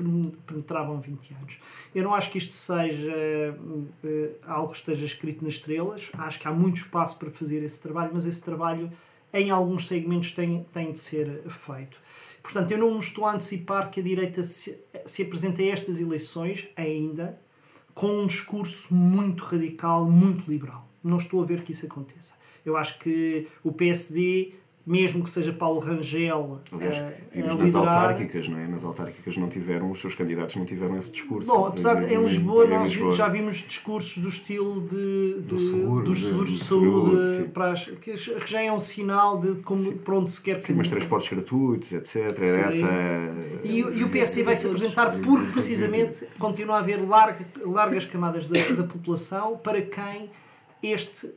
[0.47, 1.59] penetravam há 20 anos.
[1.95, 3.13] Eu não acho que isto seja
[3.53, 6.11] uh, algo que esteja escrito nas estrelas.
[6.17, 8.89] Acho que há muito espaço para fazer esse trabalho, mas esse trabalho,
[9.35, 12.01] em alguns segmentos, tem, tem de ser feito.
[12.43, 16.69] Portanto, eu não estou a antecipar que a direita se, se apresente a estas eleições
[16.77, 17.39] ainda
[17.95, 20.89] com um discurso muito radical, muito liberal.
[21.03, 22.35] Não estou a ver que isso aconteça.
[22.65, 24.55] Eu acho que o PSD
[24.87, 28.67] mesmo que seja Paulo Rangel Aliás, vimos nas autárquicas, não é?
[28.67, 31.51] Nas autárquicas não tiveram, os seus candidatos não tiveram esse discurso.
[31.51, 33.13] Bom, apesar de, em Lisboa nós Lisboa.
[33.13, 37.73] já vimos discursos do estilo de, de Do seguro, dos seguros de, de saúde, para
[37.73, 41.29] as, que já é um sinal de como, para onde se quer Sim, mas transportes
[41.29, 42.45] gratuitos, etc.
[42.45, 42.57] Sim.
[42.57, 48.05] Essa, e, e o PSD vai se apresentar porque precisamente continua a haver larga, largas
[48.07, 50.31] camadas da, da população para quem
[50.83, 51.31] este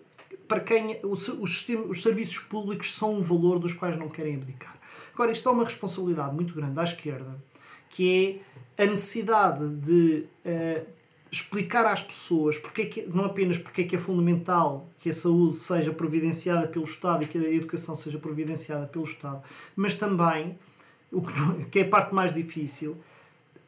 [0.54, 4.78] para quem os, os, os serviços públicos são um valor dos quais não querem abdicar.
[5.12, 7.44] Agora, isto é uma responsabilidade muito grande à esquerda,
[7.90, 8.40] que
[8.78, 10.86] é a necessidade de uh,
[11.32, 15.14] explicar às pessoas porque é que, não apenas porque é que é fundamental que a
[15.14, 19.42] saúde seja providenciada pelo Estado e que a educação seja providenciada pelo Estado,
[19.76, 20.56] mas também,
[21.12, 22.96] o que, que é a parte mais difícil,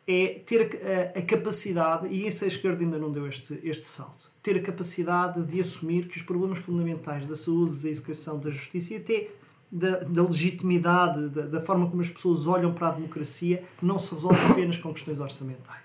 [0.08, 4.32] é ter a, a, capacidade, e isso a esquerda ainda não deu este, este salto,
[4.41, 8.94] ter a capacidade de assumir que os problemas fundamentais da saúde, da educação, da justiça
[8.94, 9.28] e até
[9.72, 14.13] da, da legitimidade, da, da forma como as pessoas olham para a democracia, não se
[14.13, 15.85] resolvem apenas com questões orçamentais.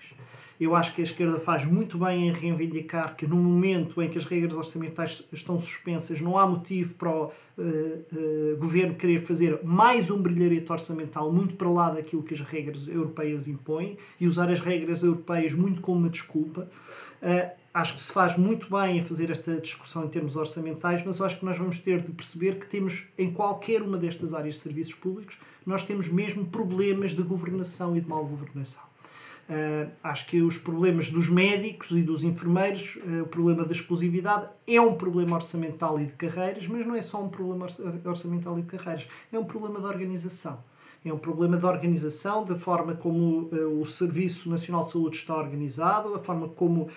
[0.61, 4.19] Eu acho que a esquerda faz muito bem em reivindicar que no momento em que
[4.19, 9.59] as regras orçamentais estão suspensas, não há motivo para o uh, uh, governo querer fazer
[9.63, 14.51] mais um brilharete orçamental muito para lá daquilo que as regras europeias impõem e usar
[14.51, 16.69] as regras europeias muito como uma desculpa.
[17.23, 21.17] Uh, acho que se faz muito bem em fazer esta discussão em termos orçamentais, mas
[21.17, 24.53] eu acho que nós vamos ter de perceber que temos, em qualquer uma destas áreas
[24.53, 28.90] de serviços públicos, nós temos mesmo problemas de governação e de mal governação.
[29.51, 34.47] Uh, acho que os problemas dos médicos e dos enfermeiros, uh, o problema da exclusividade,
[34.65, 37.67] é um problema orçamental e de carreiras, mas não é só um problema
[38.05, 40.63] orçamental e de carreiras, é um problema de organização.
[41.03, 45.35] É um problema de organização, da forma como uh, o Serviço Nacional de Saúde está
[45.35, 46.87] organizado, a forma como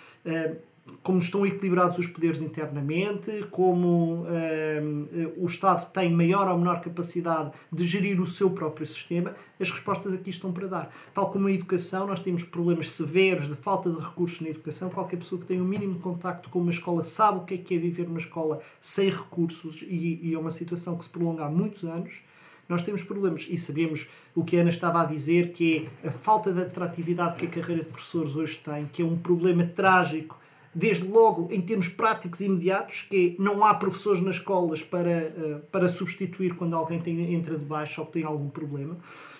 [1.02, 7.52] como estão equilibrados os poderes internamente, como ehm, o Estado tem maior ou menor capacidade
[7.72, 10.94] de gerir o seu próprio sistema, as respostas aqui estão para dar.
[11.12, 14.90] Tal como a educação, nós temos problemas severos de falta de recursos na educação.
[14.90, 17.54] Qualquer pessoa que tenha o um mínimo de contacto com uma escola sabe o que
[17.54, 21.10] é que é viver numa escola sem recursos e, e é uma situação que se
[21.10, 22.22] prolonga há muitos anos.
[22.68, 26.10] Nós temos problemas e sabemos o que a Ana estava a dizer, que é a
[26.10, 30.38] falta de atratividade que a carreira de professores hoje tem, que é um problema trágico
[30.74, 35.60] desde logo em termos práticos e imediatos, que não há professores nas escolas para, eh,
[35.70, 38.96] para substituir quando alguém tem, entra de baixo ou tem algum problema.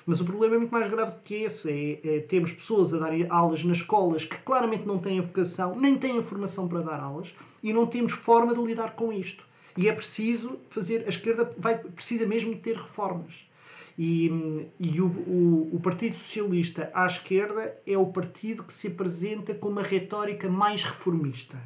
[0.07, 1.71] Mas o problema é muito mais grave do que esse.
[1.71, 5.97] É, é termos pessoas a dar aulas nas escolas que claramente não têm vocação, nem
[5.97, 9.47] têm formação para dar aulas, e não temos forma de lidar com isto.
[9.77, 13.49] E é preciso fazer, a esquerda vai, precisa mesmo ter reformas.
[13.97, 19.55] E, e o, o, o, Partido Socialista à esquerda é o partido que se apresenta
[19.55, 21.57] com uma retórica mais reformista.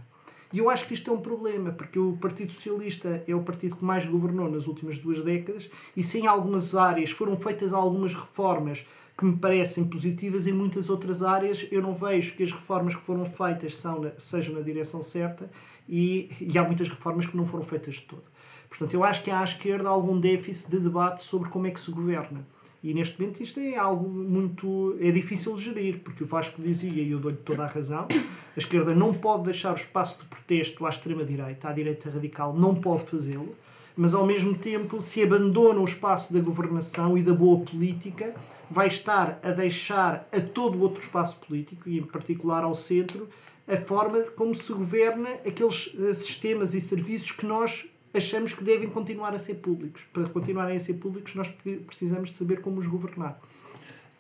[0.53, 3.77] E eu acho que isto é um problema, porque o Partido Socialista é o partido
[3.77, 8.15] que mais governou nas últimas duas décadas e se em algumas áreas foram feitas algumas
[8.15, 8.87] reformas
[9.17, 13.03] que me parecem positivas, em muitas outras áreas eu não vejo que as reformas que
[13.03, 15.51] foram feitas são sejam na direção certa
[15.89, 18.23] e, e há muitas reformas que não foram feitas de todo.
[18.69, 21.81] Portanto, eu acho que há à esquerda algum déficit de debate sobre como é que
[21.81, 22.47] se governa.
[22.83, 24.97] E neste momento isto é algo muito.
[25.01, 28.59] é difícil de gerir, porque o Vasco dizia, e eu dou-lhe toda a razão, a
[28.59, 33.05] esquerda não pode deixar o espaço de protesto à extrema-direita, à direita radical não pode
[33.05, 33.53] fazê-lo,
[33.97, 38.33] mas ao mesmo tempo, se abandona o espaço da governação e da boa política,
[38.71, 43.29] vai estar a deixar a todo outro espaço político, e em particular ao centro,
[43.67, 48.63] a forma de como se governa aqueles eh, sistemas e serviços que nós achamos que
[48.63, 50.05] devem continuar a ser públicos.
[50.13, 51.49] Para continuarem a ser públicos, nós
[51.87, 53.41] precisamos de saber como os governar.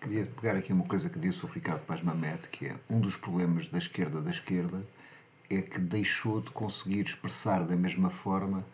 [0.00, 3.16] Queria pegar aqui uma coisa que disse o Ricardo Paz Mamed, que é um dos
[3.16, 4.82] problemas da esquerda da esquerda
[5.50, 8.64] é que deixou de conseguir expressar da mesma forma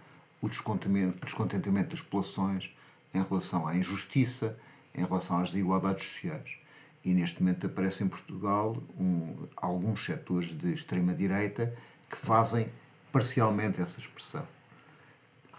[0.40, 2.76] o descontentamento, descontentamento das populações
[3.14, 4.58] em relação à injustiça,
[4.94, 6.56] em relação às desigualdades sociais.
[7.04, 11.74] E neste momento aparece em Portugal um, alguns setores de extrema-direita
[12.10, 12.68] que fazem
[13.12, 14.46] parcialmente essa expressão.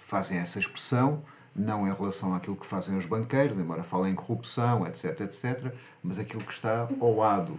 [0.06, 1.24] Fazem essa expressão
[1.56, 6.20] não em relação àquilo que fazem os banqueiros, embora falem em corrupção, etc, etc, mas
[6.20, 7.58] aquilo que está ao lado,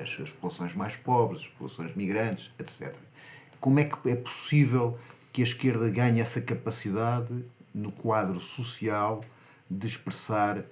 [0.00, 2.94] as, populações mais pobres, as populações migrantes, etc.
[3.58, 4.96] Como é que é possível
[5.32, 9.20] que a esquerda ganhe essa capacidade no quadro social
[9.68, 10.62] de expressar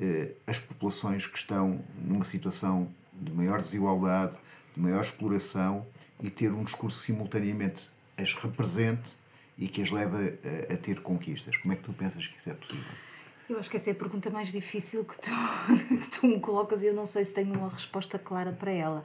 [0.00, 4.36] eh, as populações que estão numa situação de maior desigualdade,
[4.74, 5.86] de maior exploração
[6.20, 9.19] e ter um discurso simultaneamente as represente
[9.60, 11.58] e que as leva a, a, ter conquistas.
[11.58, 12.92] Como é que tu pensas que isso é possível?
[13.48, 15.30] Eu acho que essa é a pergunta mais difícil que tu,
[16.00, 19.04] que tu me colocas e eu não sei se tenho uma resposta clara para ela.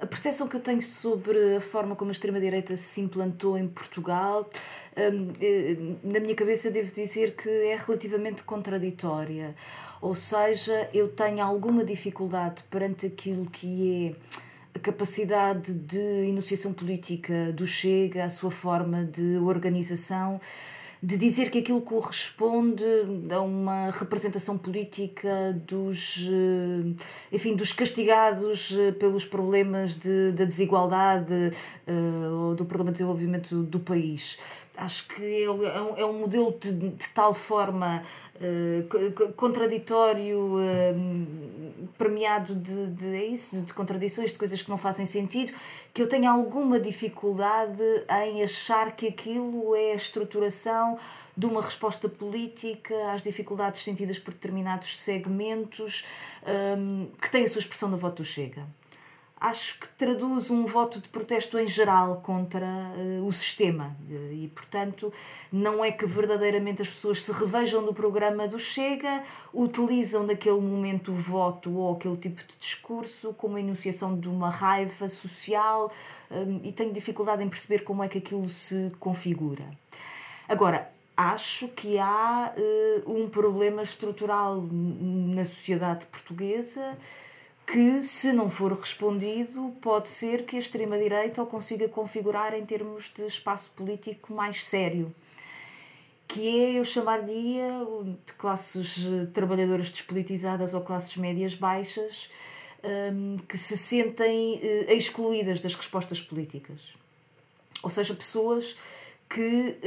[0.00, 4.48] A percepção que eu tenho sobre a forma como a extrema-direita se implantou em Portugal,
[4.96, 9.54] hum, eh, na minha cabeça devo dizer que é relativamente contraditória.
[10.00, 14.43] Ou seja, eu tenho alguma dificuldade perante aquilo que é
[14.74, 20.40] a capacidade de enunciação política do Chega, a sua forma de organização,
[21.00, 22.82] de dizer que aquilo corresponde
[23.30, 26.94] a uma representação política dos, eh,
[27.30, 31.52] enfim, dos castigados eh, pelos problemas de, da desigualdade
[31.86, 34.38] eh, ou do problema de desenvolvimento do país
[34.76, 38.02] acho que é, é, um, é um modelo de, de tal forma
[38.36, 45.06] uh, contraditório, uh, premiado de, de, é isso, de contradições, de coisas que não fazem
[45.06, 45.52] sentido,
[45.92, 47.82] que eu tenho alguma dificuldade
[48.24, 50.98] em achar que aquilo é a estruturação
[51.36, 56.06] de uma resposta política às dificuldades sentidas por determinados segmentos
[56.78, 58.66] um, que têm a sua expressão no voto do Chega
[59.44, 65.12] acho que traduz um voto de protesto em geral contra uh, o sistema e, portanto,
[65.52, 71.12] não é que verdadeiramente as pessoas se revejam no programa do Chega, utilizam naquele momento
[71.12, 75.92] o voto ou aquele tipo de discurso como a enunciação de uma raiva social
[76.30, 79.64] um, e tenho dificuldade em perceber como é que aquilo se configura.
[80.48, 86.96] Agora, acho que há uh, um problema estrutural na sociedade portuguesa
[87.66, 93.12] que, se não for respondido, pode ser que a extrema-direita o consiga configurar em termos
[93.14, 95.14] de espaço político mais sério.
[96.28, 97.68] Que é, eu chamaria
[98.26, 102.30] de classes trabalhadoras despolitizadas ou classes médias baixas
[102.84, 106.96] um, que se sentem uh, excluídas das respostas políticas.
[107.82, 108.76] Ou seja, pessoas
[109.28, 109.78] que.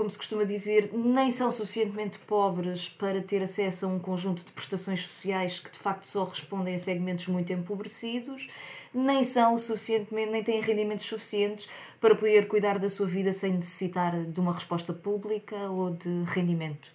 [0.00, 4.50] Como se costuma dizer, nem são suficientemente pobres para ter acesso a um conjunto de
[4.50, 8.48] prestações sociais que de facto só respondem a segmentos muito empobrecidos,
[8.94, 11.68] nem são suficientemente, nem têm rendimentos suficientes
[12.00, 16.94] para poder cuidar da sua vida sem necessitar de uma resposta pública ou de rendimento.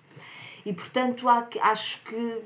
[0.66, 2.42] E, portanto, há, acho que,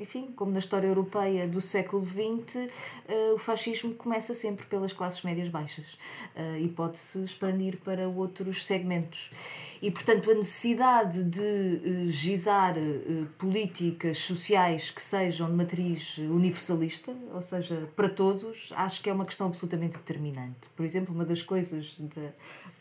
[0.00, 5.22] enfim, como na história europeia do século XX, uh, o fascismo começa sempre pelas classes
[5.22, 5.98] médias baixas
[6.34, 9.32] uh, e pode-se expandir para outros segmentos.
[9.82, 17.14] E, portanto, a necessidade de uh, gizar uh, políticas sociais que sejam de matriz universalista,
[17.34, 20.70] ou seja, para todos, acho que é uma questão absolutamente determinante.
[20.74, 22.30] Por exemplo, uma das coisas da,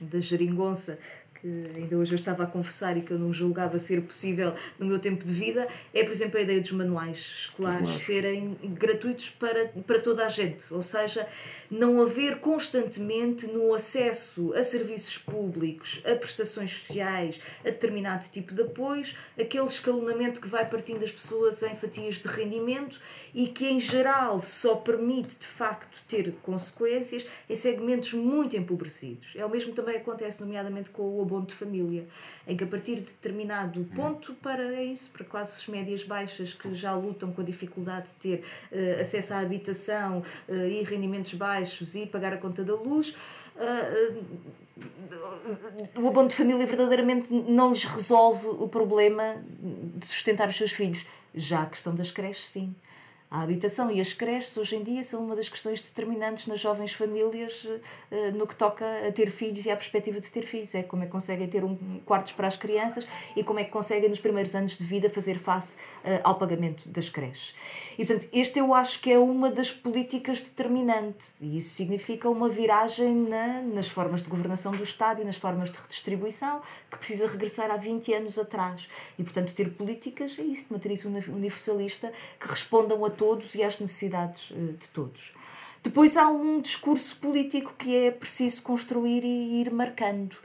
[0.02, 1.00] da geringonça
[1.42, 4.86] que ainda hoje eu estava a conversar e que eu não julgava ser possível no
[4.86, 9.68] meu tempo de vida, é, por exemplo, a ideia dos manuais escolares serem gratuitos para,
[9.86, 10.74] para toda a gente.
[10.74, 11.28] Ou seja,
[11.70, 18.64] não haver constantemente no acesso a serviços públicos, a prestações sociais, a determinado tipo de
[18.64, 23.00] apoios, aquele escalonamento que vai partindo das pessoas em fatias de rendimento
[23.34, 29.34] e que, em geral, só permite de facto ter consequências em segmentos muito empobrecidos.
[29.36, 32.08] É o mesmo também acontece, nomeadamente, com o abono de família,
[32.48, 36.94] em que a partir de determinado ponto, para isso, para classes médias baixas que já
[36.96, 42.08] lutam com a dificuldade de ter uh, acesso à habitação uh, e rendimentos baixos e
[42.08, 43.16] pagar a conta da luz.
[43.56, 44.24] Uh,
[45.96, 49.44] o abono de família verdadeiramente não lhes resolve o problema
[49.96, 51.08] de sustentar os seus filhos.
[51.36, 52.74] Já a questão das creches, sim.
[53.32, 56.94] A habitação e as creches hoje em dia são uma das questões determinantes nas jovens
[56.94, 57.78] famílias uh,
[58.36, 60.74] no que toca a ter filhos e à perspectiva de ter filhos.
[60.74, 63.70] É como é que conseguem ter um quartos para as crianças e como é que
[63.70, 67.54] conseguem nos primeiros anos de vida fazer face uh, ao pagamento das creches.
[68.00, 72.50] E portanto, este eu acho que é uma das políticas determinantes e isso significa uma
[72.50, 77.28] viragem na, nas formas de governação do Estado e nas formas de redistribuição que precisa
[77.28, 78.90] regressar há 20 anos atrás.
[79.20, 83.80] E portanto, ter políticas é isso, de matriz universalista que respondam a todos e às
[83.82, 85.34] necessidades eh, de todos.
[85.84, 90.36] Depois há um discurso político que é preciso construir e ir marcando.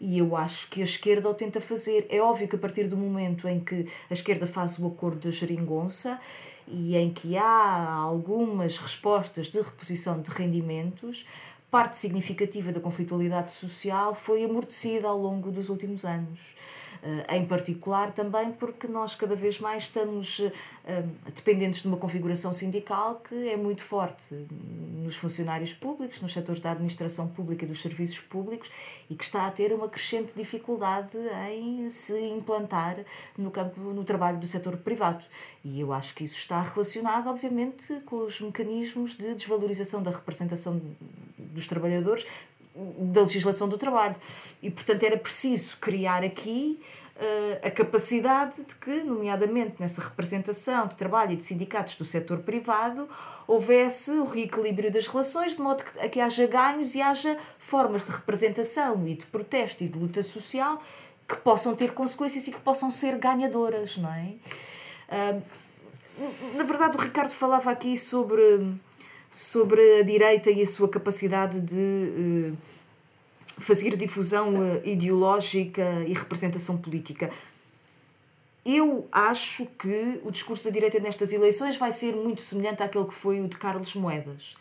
[0.00, 2.06] E eu acho que a esquerda o tenta fazer.
[2.10, 5.30] É óbvio que a partir do momento em que a esquerda faz o acordo da
[5.30, 6.20] geringonça
[6.66, 11.26] e em que há algumas respostas de reposição de rendimentos,
[11.70, 16.54] parte significativa da conflitualidade social foi amortecida ao longo dos últimos anos.
[17.06, 20.40] Eh, em particular também porque nós cada vez mais estamos
[20.86, 24.34] eh, dependentes de uma configuração sindical que é muito forte
[25.02, 28.70] nos funcionários públicos, nos setores da administração pública e dos serviços públicos
[29.10, 31.18] e que está a ter uma crescente dificuldade
[31.50, 32.96] em se implantar
[33.36, 35.22] no campo no trabalho do setor privado.
[35.62, 40.80] E eu acho que isso está relacionado, obviamente, com os mecanismos de desvalorização da representação
[41.36, 42.26] dos trabalhadores
[42.74, 44.16] da legislação do trabalho.
[44.62, 46.80] E, portanto, era preciso criar aqui
[47.16, 52.38] uh, a capacidade de que, nomeadamente nessa representação de trabalho e de sindicatos do setor
[52.40, 53.08] privado,
[53.46, 58.04] houvesse o reequilíbrio das relações, de modo que, a que haja ganhos e haja formas
[58.04, 60.80] de representação e de protesto e de luta social
[61.26, 64.34] que possam ter consequências e que possam ser ganhadoras, não é?
[65.08, 65.42] Uh,
[66.54, 68.42] na verdade, o Ricardo falava aqui sobre
[69.34, 72.56] sobre a direita e a sua capacidade de uh,
[73.58, 77.28] fazer difusão uh, ideológica e representação política.
[78.64, 83.12] Eu acho que o discurso da direita nestas eleições vai ser muito semelhante àquele que
[83.12, 84.56] foi o de Carlos Moedas,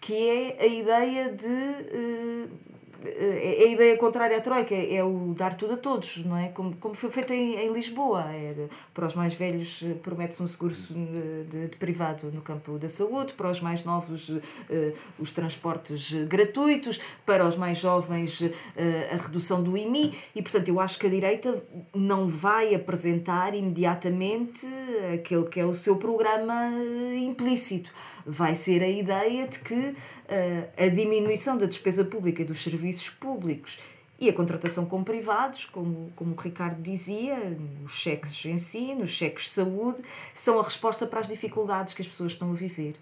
[0.00, 2.48] que é a ideia de uh,
[3.04, 6.48] é, a ideia contrária à Troika, é, é o dar tudo a todos, não é?
[6.48, 8.24] Como, como foi feito em, em Lisboa.
[8.32, 12.78] É, para os mais velhos eh, promete-se um seguro de, de, de, privado no campo
[12.78, 14.40] da saúde, para os mais novos uh,
[15.18, 18.50] os transportes gratuitos, para os mais jovens uh,
[19.12, 21.62] a redução do IMI e, portanto, eu acho que a direita
[21.94, 24.66] não vai apresentar imediatamente
[25.14, 26.70] aquele que é o seu programa
[27.16, 27.92] implícito
[28.30, 29.96] vai ser a ideia de que uh,
[30.76, 33.78] a diminuição da despesa pública e dos serviços públicos
[34.20, 37.36] e a contratação com privados, como, como o Ricardo dizia,
[37.82, 40.02] os cheques em si, nos cheques de saúde,
[40.34, 42.96] são a resposta para as dificuldades que as pessoas estão a viver.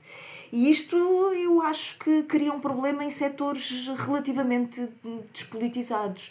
[0.53, 4.89] E isto eu acho que cria um problema em setores relativamente
[5.33, 6.31] despolitizados.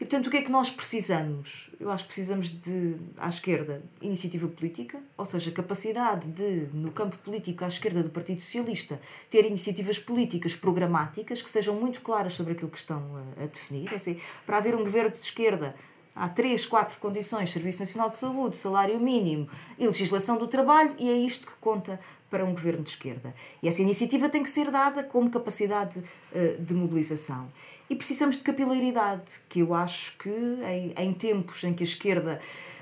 [0.00, 1.68] E portanto, o que é que nós precisamos?
[1.78, 7.18] Eu acho que precisamos de, à esquerda, iniciativa política, ou seja, capacidade de, no campo
[7.18, 8.98] político, à esquerda do Partido Socialista,
[9.28, 13.92] ter iniciativas políticas programáticas que sejam muito claras sobre aquilo que estão a, a definir.
[13.92, 15.76] É assim, para haver um governo de esquerda,
[16.14, 19.48] há três, quatro condições: Serviço Nacional de Saúde, salário mínimo
[19.78, 23.34] e legislação do trabalho, e é isto que conta para um governo de esquerda.
[23.62, 27.50] E essa iniciativa tem que ser dada como capacidade uh, de mobilização.
[27.90, 32.38] E precisamos de capilaridade, que eu acho que em, em tempos em que a esquerda,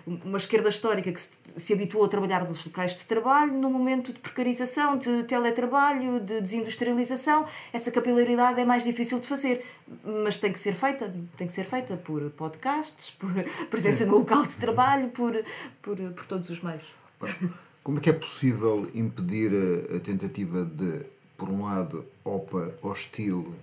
[0.06, 4.12] uma esquerda histórica que se, se habituou a trabalhar nos locais de trabalho, no momento
[4.12, 9.64] de precarização, de teletrabalho, de desindustrialização, essa capilaridade é mais difícil de fazer,
[10.04, 13.32] mas tem que ser feita, tem que ser feita por podcasts, por
[13.70, 15.32] presença no local de trabalho, por,
[15.80, 16.84] por, por todos os meios.
[17.82, 21.00] Como é que é possível impedir a, a tentativa de,
[21.34, 23.54] por um lado, OPA hostil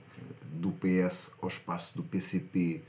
[0.55, 2.81] do PS ao espaço do PCP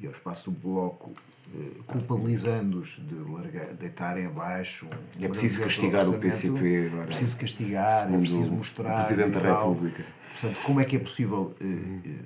[0.00, 1.12] e ao espaço do Bloco,
[1.54, 4.86] eh, culpabilizando-os de largar, deitarem abaixo.
[5.18, 7.02] Um é preciso castigar o PCP agora.
[7.02, 8.94] É preciso castigar, é preciso mostrar.
[8.94, 10.04] Presidente da República.
[10.32, 12.20] Portanto, como é que é possível eh,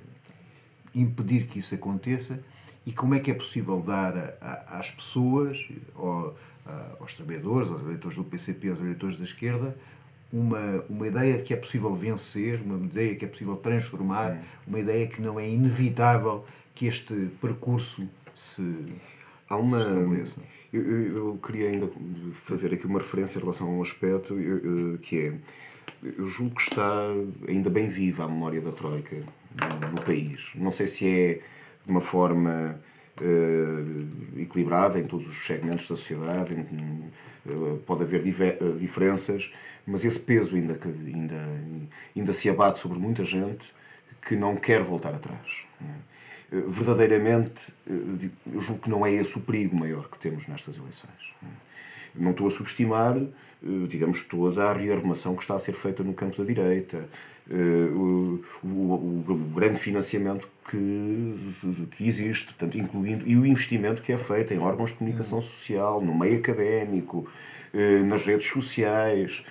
[0.95, 2.39] impedir que isso aconteça
[2.85, 6.35] e como é que é possível dar a, a, às pessoas, ao,
[6.65, 9.77] a, aos trabalhadores, aos eleitores do PCP, aos eleitores da esquerda,
[10.39, 14.41] uma, uma ideia que é possível vencer, uma ideia que é possível transformar, é.
[14.65, 18.63] uma ideia que não é inevitável que este percurso se
[19.49, 19.79] Há uma.
[20.73, 21.89] Eu, eu, eu, queria ainda
[22.33, 24.35] fazer aqui uma referência em relação a um aspecto
[25.01, 25.33] que é.
[26.03, 27.07] Eu julgo que está
[27.47, 30.51] ainda bem viva a memória da Troika no, no país.
[30.55, 31.33] Não sei se é
[31.85, 32.79] de uma forma
[33.21, 39.51] uh, equilibrada em todos os segmentos da sociedade, em, uh, pode haver uh, diferenças,
[39.85, 41.61] mas esse peso ainda, ainda,
[42.15, 43.73] ainda se abate sobre muita gente
[44.21, 45.67] que não quer voltar atrás.
[45.81, 46.07] É?
[46.67, 51.33] Verdadeiramente, eu julgo que não é esse o perigo maior que temos nestas eleições.
[52.15, 53.17] não estou a subestimar,
[53.89, 57.09] digamos, toda a rearrumação que está a ser feita no campo da direita.
[57.49, 61.33] O, o, o, grande financiamento que,
[61.91, 66.01] que existe, portanto, incluindo e o investimento que é feito em órgãos de comunicação social,
[66.01, 67.25] no meio académico,
[68.05, 69.45] nas redes sociais.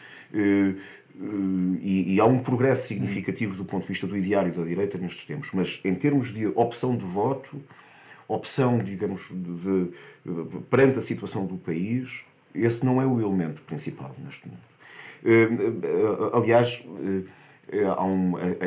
[1.81, 5.25] E, e, há um progresso significativo do ponto de vista do ideário da direita nestes
[5.25, 7.59] tempos, mas em termos de opção de voto,
[8.29, 12.25] opção, digamos, de, de, perante a situação do país,
[12.55, 14.67] esse não é o elemento principal neste momento.
[15.25, 15.49] Eh,
[15.83, 17.23] eh, aliás, eh,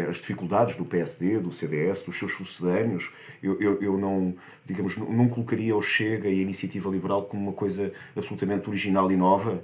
[0.07, 3.13] as dificuldades do PSD, do CDS, dos seus sucedâneos.
[3.41, 4.35] Eu, eu, eu, não,
[4.65, 9.15] digamos, não colocaria o Chega e a Iniciativa Liberal como uma coisa absolutamente original e
[9.15, 9.63] nova.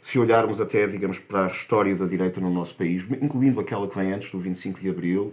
[0.00, 3.96] Se olharmos até, digamos, para a história da direita no nosso país, incluindo aquela que
[3.96, 5.32] vem antes do 25 de Abril,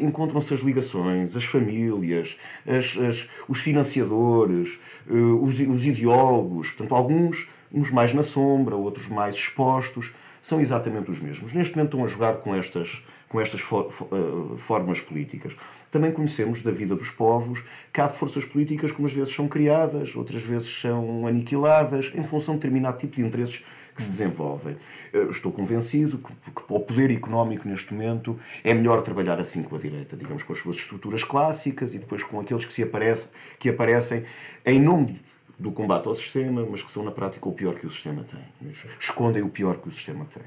[0.00, 7.90] encontram-se as ligações, as famílias, as, as, os financiadores, os, os ideólogos, portanto, alguns uns
[7.90, 11.52] mais na sombra, outros mais expostos são exatamente os mesmos.
[11.52, 15.56] Neste momento estão a jogar com estas, com estas for, uh, formas políticas.
[15.90, 17.62] Também conhecemos da vida dos povos
[17.92, 22.54] que há forças políticas que umas vezes são criadas, outras vezes são aniquiladas, em função
[22.54, 23.64] de determinado tipo de interesses
[23.94, 24.76] que se desenvolvem.
[25.12, 29.62] Uh, estou convencido que, que para o poder económico neste momento é melhor trabalhar assim
[29.62, 32.82] com a direita, digamos, com as suas estruturas clássicas e depois com aqueles que, se
[32.82, 33.28] aparece,
[33.58, 34.24] que aparecem
[34.64, 35.20] em nome
[35.60, 38.72] do combate ao sistema, mas que são na prática o pior que o sistema tem.
[38.98, 40.42] Escondem o pior que o sistema tem.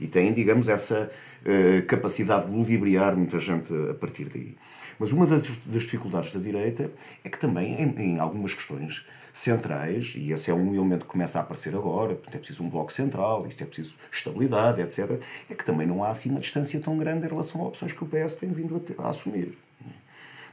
[0.00, 4.56] E têm, digamos, essa uh, capacidade de ludibriar muita gente a partir daí.
[5.00, 6.92] Mas uma das, das dificuldades da direita
[7.24, 11.40] é que também, em, em, algumas questões centrais, e esse é um elemento que começa
[11.40, 15.64] a aparecer agora, é preciso um bloco central, isto é preciso estabilidade, etc., é que
[15.64, 18.36] também não há assim uma distância tão grande em relação a opções que o PS
[18.36, 19.58] tem vindo a, ter, a assumir.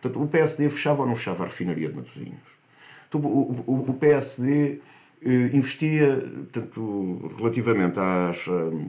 [0.01, 2.58] Portanto, o PSD fechava ou não fechava a refinaria de Matosinhos?
[3.09, 4.79] Então, o, o, o PSD
[5.25, 8.47] eh, investia, tanto relativamente às.
[8.47, 8.87] Eh,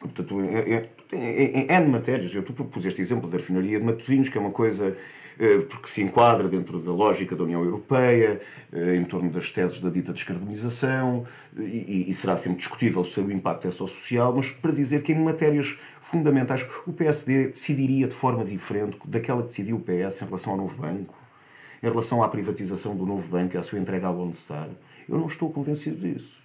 [0.00, 4.28] portanto, em, em, em N matérias, eu tu propus este exemplo da refinaria de Matosinhos,
[4.28, 4.94] que é uma coisa
[5.40, 8.40] eh, porque se enquadra dentro da lógica da União Europeia,
[8.72, 11.24] em torno das teses da dita descarbonização,
[11.58, 15.12] e, e será sempre discutível se o impacto é só social, mas para dizer que
[15.12, 20.26] em matérias fundamentais o PSD decidiria de forma diferente daquela que decidiu o PS em
[20.26, 21.25] relação ao novo banco
[21.82, 24.68] em relação à privatização do novo banco e à sua entrega à Lone Star,
[25.08, 26.44] eu não estou convencido disso.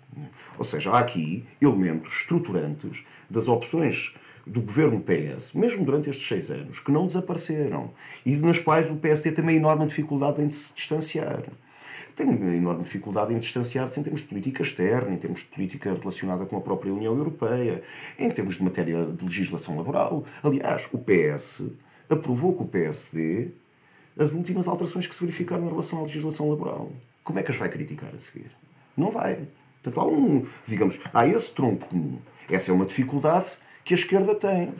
[0.58, 4.16] Ou seja, há aqui elementos estruturantes das opções
[4.46, 7.92] do governo PS, mesmo durante estes seis anos, que não desapareceram
[8.26, 11.44] e nas quais o PSD tem uma enorme dificuldade em se distanciar.
[12.16, 15.94] Tem uma enorme dificuldade em distanciar-se em termos de política externa, em termos de política
[15.94, 17.82] relacionada com a própria União Europeia,
[18.20, 20.24] em termos de matéria de legislação laboral.
[20.44, 21.72] Aliás, o PS
[22.10, 23.52] aprovou que o PSD
[24.18, 26.92] as últimas alterações que se verificaram em relação à legislação laboral.
[27.24, 28.52] Como é que as vai criticar a seguir?
[28.96, 29.48] Não vai.
[29.82, 32.20] Portanto, há um, digamos, há esse tronco comum.
[32.50, 33.48] Essa é uma dificuldade
[33.84, 34.74] que a esquerda tem,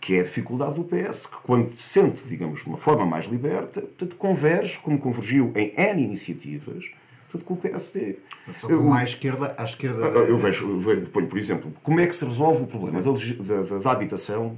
[0.00, 3.26] que é a dificuldade do PS, que quando se sente, digamos, de uma forma mais
[3.26, 6.90] liberta, portanto, converge, como convergiu em N iniciativas,
[7.24, 8.16] portanto, com o PSD.
[8.58, 10.06] Só como à esquerda, à esquerda...
[10.06, 13.78] Eu vejo, eu ponho, por exemplo, como é que se resolve o problema da, da,
[13.78, 14.56] da habitação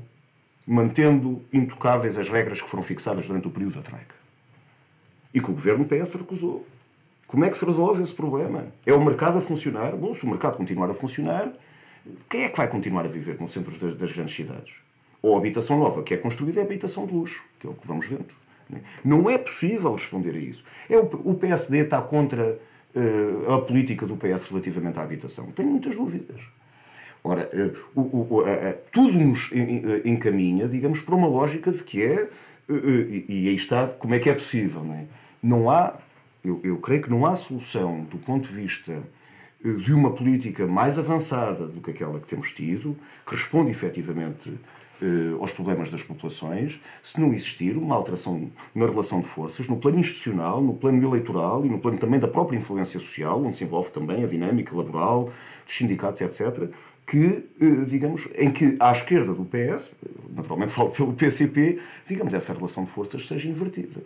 [0.67, 4.18] mantendo intocáveis as regras que foram fixadas durante o período da Troika
[5.33, 6.67] e que o governo PS recusou.
[7.27, 8.67] Como é que se resolve esse problema?
[8.87, 9.95] É o mercado a funcionar?
[9.95, 11.53] Bom, se o mercado continuar a funcionar,
[12.29, 14.77] quem é que vai continuar a viver nos centros das, das grandes cidades?
[15.21, 17.87] Ou a habitação nova que é construída é habitação de luxo, que é o que
[17.87, 18.35] vamos vendo.
[19.05, 20.65] Não é possível responder a isso.
[20.89, 22.59] É o, o PSD está contra
[22.95, 25.47] uh, a política do PS relativamente à habitação.
[25.51, 26.49] Tenho muitas dúvidas.
[27.23, 29.51] Ora, uh, tudo nos
[30.05, 32.29] encaminha, digamos, para uma lógica de que é
[32.69, 34.85] e aí está como é que é possível.
[34.85, 35.07] Não, é?
[35.43, 35.95] não há,
[36.45, 39.03] eu, eu creio que não há solução do ponto de vista
[39.65, 42.97] eh, de uma política mais avançada do que aquela que temos tido,
[43.27, 44.53] que responde efetivamente
[45.01, 49.77] eh, aos problemas das populações, se não existir uma alteração na relação de forças, no
[49.77, 53.65] plano institucional, no plano eleitoral e no plano também da própria influência social, onde se
[53.65, 55.25] envolve também a dinâmica laboral
[55.65, 56.69] dos sindicatos, etc.,
[57.09, 59.95] que, eh, digamos, em que à esquerda do PS,
[60.37, 64.03] naturalmente falo pelo PCP, digamos, essa relação de forças seja invertida.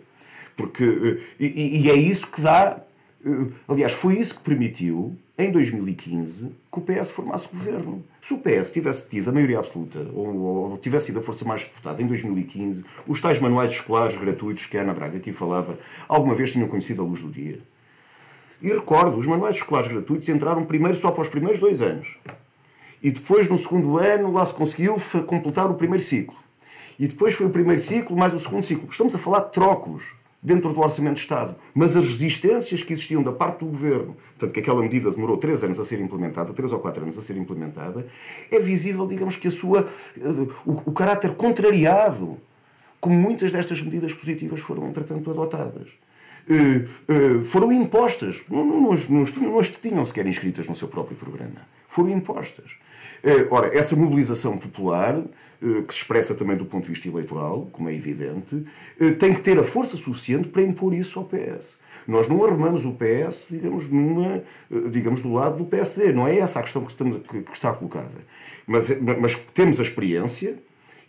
[0.55, 2.81] Porque, eh, e, e é isso que dá,
[3.25, 8.01] eh, aliás, foi isso que permitiu, em 2015, que o PS formasse governo.
[8.21, 11.69] Se o PS tivesse tido a maioria absoluta, ou, ou tivesse sido a força mais
[11.75, 15.77] votada em 2015, os tais manuais escolares gratuitos que a Ana Braga aqui falava,
[16.07, 17.59] alguma vez tinham conhecido a luz do dia.
[18.61, 22.17] E recordo, os manuais escolares gratuitos entraram primeiro só para os primeiros dois anos.
[23.03, 24.95] E depois, no segundo ano, lá se conseguiu
[25.27, 26.35] completar o primeiro ciclo.
[26.97, 28.87] E depois foi o primeiro ciclo mais o segundo ciclo.
[28.89, 30.15] Estamos a falar de trocos.
[30.43, 31.55] dentro do Orçamento de Estado.
[31.73, 35.63] Mas as resistências que existiam da parte do Governo, tanto que aquela medida demorou três
[35.63, 38.05] anos a ser implementada, três ou quatro anos a ser implementada,
[38.51, 39.87] é visível, digamos, que a sua,
[40.65, 42.37] o, o caráter contrariado,
[42.99, 45.91] como muitas destas medidas positivas foram, entretanto, adotadas.
[46.45, 50.89] Uh, uh, foram impostas, não, não, não, não, não as tinham sequer inscritas no seu
[50.89, 51.65] próprio programa.
[51.87, 52.77] Foram impostas.
[53.23, 57.69] Eh, ora, essa mobilização popular, eh, que se expressa também do ponto de vista eleitoral,
[57.71, 58.65] como é evidente,
[58.99, 61.77] eh, tem que ter a força suficiente para impor isso ao PS.
[62.05, 64.43] Nós não arrumamos o PS, digamos, numa,
[64.91, 66.11] digamos, do lado do PSD.
[66.11, 68.09] Não é essa a questão que, estamos, que está colocada.
[68.67, 70.59] Mas, mas temos a experiência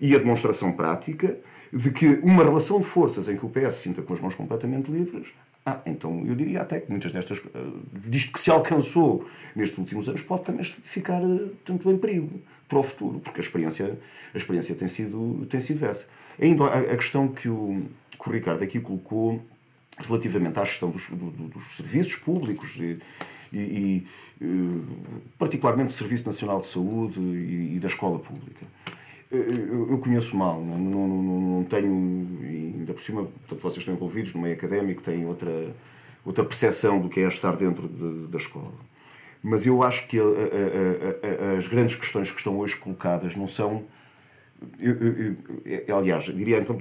[0.01, 1.37] e a demonstração prática
[1.73, 4.37] de que uma relação de forças em que o PS se sinta com as mãos
[4.37, 5.35] completamente livres
[5.67, 7.39] ah, então eu diria até que muitas destas.
[7.39, 7.73] Eh,
[8.07, 12.39] disto que se alcançou nestes últimos anos pode também ficar eh, tanto em perigo
[12.69, 13.99] para o futuro, porque a experiência,
[14.35, 16.09] a experiência tem, sido, tem sido essa.
[16.39, 19.43] Ainda a, a questão que o, que o Ricardo aqui colocou
[19.97, 22.99] relativamente à gestão dos, do, dos serviços públicos e,
[23.51, 24.07] e, e,
[24.43, 24.47] eh,
[25.39, 28.67] particularmente do Serviço Nacional de Saúde e, e da escola pública
[29.31, 31.89] eu, conheço mal, não, não, não, não tenho,
[32.43, 35.75] ainda por cima, vocês estão envolvidos no meio académico, têm outra,
[36.25, 38.73] outra percepção do que é estar dentro de, da escola.
[39.43, 43.47] Mas eu acho que a, a, a, as grandes questões que estão hoje colocadas não
[43.47, 43.85] são.
[44.81, 45.37] Eu, eu,
[45.87, 46.79] eu, aliás, diria então,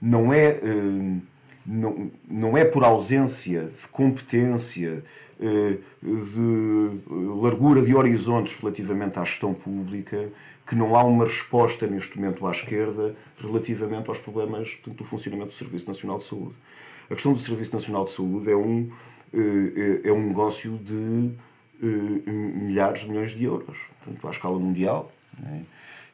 [0.00, 0.60] não é.
[1.64, 5.04] Não, não é por ausência de competência,
[5.38, 6.90] de
[7.40, 10.28] largura de horizontes relativamente à gestão pública
[10.72, 15.48] que não há uma resposta neste momento à esquerda relativamente aos problemas portanto, do funcionamento
[15.48, 16.54] do Serviço Nacional de Saúde.
[17.10, 18.90] A questão do Serviço Nacional de Saúde é um,
[19.34, 21.30] eh, é um negócio de
[21.82, 25.12] eh, milhares de milhões de euros, portanto, à escala mundial.
[25.44, 25.60] É?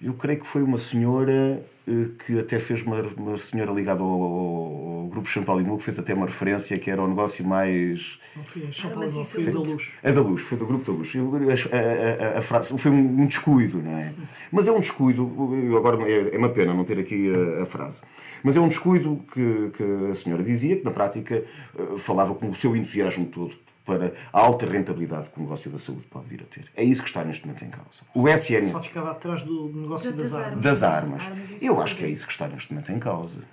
[0.00, 4.08] Eu creio que foi uma senhora eh, que até fez uma, uma senhora ligada ao,
[4.08, 8.20] ao, ao grupo Champalimau que fez até uma referência que era o negócio mais.
[8.36, 9.92] Não foi a Champalimau, foi da Luz.
[10.00, 11.12] É da Luz, foi do grupo da Luz.
[11.72, 14.14] A, a, a, frase foi um, descuido, não é?
[14.52, 15.32] Mas é um descuido,
[15.76, 18.02] agora é, é uma pena não ter aqui a, frase,
[18.44, 22.48] mas é um descuido que, que a senhora dizia, que na prática eh, falava com
[22.48, 23.52] o seu entusiasmo todo
[23.88, 26.64] para a alta rentabilidade que o negócio da saúde pode vir a ter.
[26.76, 28.02] É isso que está neste momento em causa.
[28.14, 28.66] O SN...
[28.70, 30.62] Só ficava atrás do negócio das, das armas.
[30.62, 31.22] Das armas.
[31.24, 33.44] armas Eu acho que é isso que está neste momento em causa.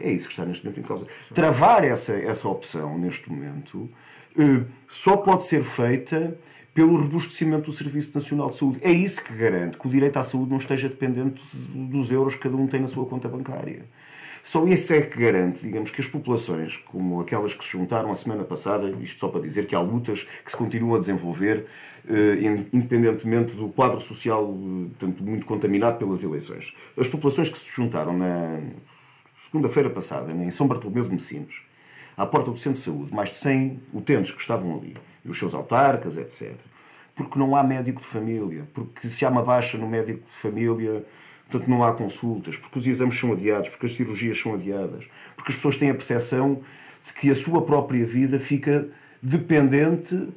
[0.00, 1.06] É isso que está neste momento em causa.
[1.34, 3.90] Travar essa, essa opção neste momento
[4.38, 6.34] eh, só pode ser feita
[6.72, 8.78] pelo robustecimento do Serviço Nacional de Saúde.
[8.80, 12.40] É isso que garante que o direito à saúde não esteja dependente dos euros que
[12.40, 13.84] cada um tem na sua conta bancária.
[14.44, 18.14] Só isso é que garante, digamos, que as populações, como aquelas que se juntaram a
[18.14, 21.64] semana passada, isto só para dizer que há lutas que se continuam a desenvolver,
[22.06, 26.76] eh, independentemente do quadro social eh, tanto muito contaminado pelas eleições.
[26.94, 28.60] As populações que se juntaram na
[29.34, 31.62] segunda-feira passada, em São Bartolomeu de Messinos,
[32.14, 35.38] à porta do Centro de Saúde, mais de 100 utentes que estavam ali, e os
[35.38, 36.52] seus autarcas, etc.
[37.14, 41.02] Porque não há médico de família, porque se há uma baixa no médico de família,
[41.54, 45.52] Portanto, não há consultas, porque os exames são adiados, porque as cirurgias são adiadas, porque
[45.52, 46.60] as pessoas têm a percepção
[47.06, 48.88] de que a sua própria vida fica
[49.22, 50.30] dependente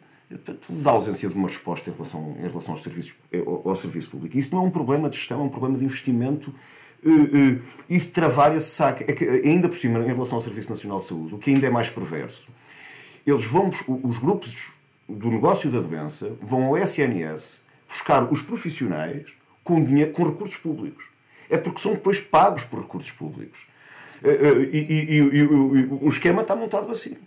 [0.69, 3.15] da ausência de uma resposta em relação, em relação aos serviços,
[3.47, 4.37] ao, ao serviço público.
[4.37, 6.53] Isso não é um problema de gestão, é um problema de investimento
[7.89, 9.03] e de travar esse saque.
[9.07, 11.65] É que, ainda por cima, em relação ao Serviço Nacional de Saúde, o que ainda
[11.65, 12.49] é mais perverso,
[13.25, 13.71] eles vão,
[14.03, 14.73] os grupos
[15.09, 19.36] do negócio da doença vão ao SNS buscar os profissionais
[19.67, 21.09] com, dinheiro, com recursos públicos.
[21.49, 23.67] É porque são depois pagos por recursos públicos.
[24.23, 27.17] Eh, eh, e, e, e, e o esquema está montado assim.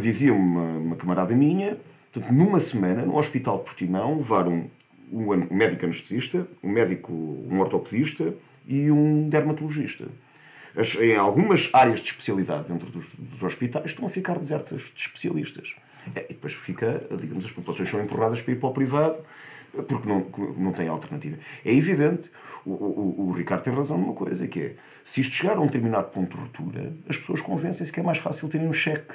[0.00, 1.78] Dizia uma, uma camarada minha,
[2.12, 4.70] portanto, numa semana, no Hospital de Portimão, levaram
[5.10, 8.34] um, um médico anestesista, um médico, um ortopedista
[8.68, 10.06] e um dermatologista.
[10.76, 15.00] As, em algumas áreas de especialidade dentro dos, dos, hospitais estão a ficar desertas de
[15.00, 15.76] especialistas.
[16.14, 19.18] É, e depois fica, digamos, as populações são empurradas para ir para o privado
[19.82, 21.36] porque não, não tem alternativa.
[21.64, 22.30] É evidente,
[22.64, 25.66] o, o, o, Ricardo tem razão numa coisa, que é, se isto chegar a um
[25.66, 29.14] determinado ponto de ruptura, as pessoas convencem-se que é mais fácil terem um cheque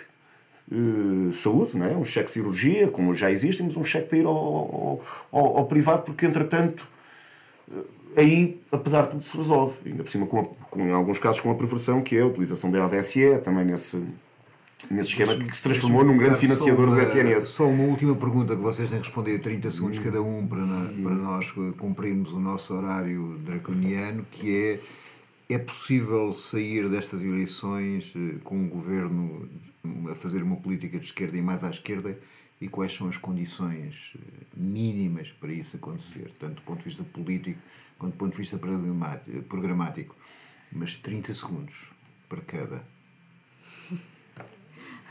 [0.72, 1.96] uh, saúde, não é?
[1.96, 5.02] um cheque cirurgia, como já existe, mas um cheque para ir ao, ao,
[5.32, 6.88] ao, ao privado, porque entretanto
[7.72, 7.86] uh,
[8.16, 9.78] aí, apesar de tudo, se resolve.
[9.86, 12.26] Ainda por cima, com, a, com, em alguns casos, com a perversão que é a
[12.26, 14.04] utilização da ADSE, também nesse
[14.90, 17.44] nesse esquema que se transformou num grande financiador uma, do SNS.
[17.46, 21.04] Só uma última pergunta que vocês têm que responder 30 segundos cada um para, na,
[21.04, 24.80] para nós cumprirmos o nosso horário draconiano, que é
[25.50, 29.50] é possível sair destas eleições eh, com um governo
[30.12, 32.16] a fazer uma política de esquerda e mais à esquerda
[32.62, 37.04] e quais são as condições eh, mínimas para isso acontecer, tanto do ponto de vista
[37.04, 37.60] político
[37.98, 38.60] quanto do ponto de vista
[39.50, 40.16] programático.
[40.72, 41.90] Mas 30 segundos
[42.30, 42.84] para cada.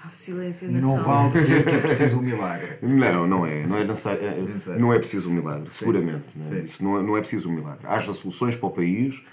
[0.07, 1.28] O silêncio E na não sala.
[1.28, 2.78] vale dizer que é preciso um milagre.
[2.82, 3.66] Não, não é.
[3.66, 4.80] Não é, necessário, é- necessário.
[4.80, 6.24] não é preciso um milagre, seguramente.
[6.36, 6.51] não é?
[6.51, 6.62] Sim.
[6.62, 7.86] Isso não é, não é preciso um milagre.
[7.86, 9.24] Haja soluções para o país,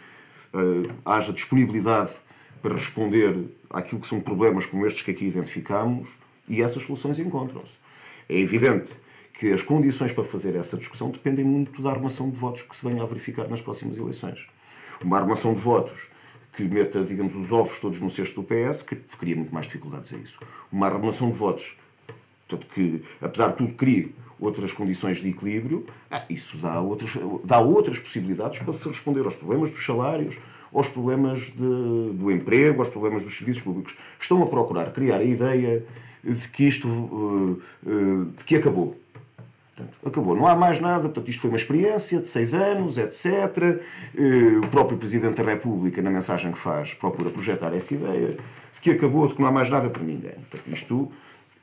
[0.53, 2.11] eh, haja disponibilidade
[2.61, 3.37] para responder
[3.69, 6.09] àquilo que são problemas como estes que aqui identificamos
[6.49, 7.77] e essas soluções encontram-se.
[8.27, 8.89] É evidente
[9.33, 12.83] que as condições para fazer essa discussão dependem muito da armação de votos que se
[12.87, 14.47] venha a verificar nas próximas eleições.
[15.03, 16.07] Uma armação de votos
[16.55, 20.13] que meta, digamos, os ovos todos no cesto do PS, que cria muito mais dificuldades
[20.13, 20.39] a isso.
[20.71, 21.77] Uma armação de votos
[22.47, 27.59] Portanto, que, apesar de tudo, crie outras condições de equilíbrio, ah, isso dá outras, dá
[27.59, 30.37] outras possibilidades para se responder aos problemas dos salários,
[30.71, 33.95] aos problemas de- do emprego, aos problemas dos serviços públicos.
[34.19, 35.83] Estão a procurar criar a ideia
[36.23, 38.95] de que isto eh, eh, de que acabou.
[39.75, 41.03] Portanto, acabou, não há mais nada.
[41.03, 43.81] Portanto, isto foi uma experiência de seis anos, etc.
[44.17, 48.37] Eh, O próprio Presidente da República, na mensagem que faz, procura projetar essa ideia
[48.73, 50.31] de que acabou, de que não há mais nada para ninguém.
[50.49, 51.11] Portanto, isto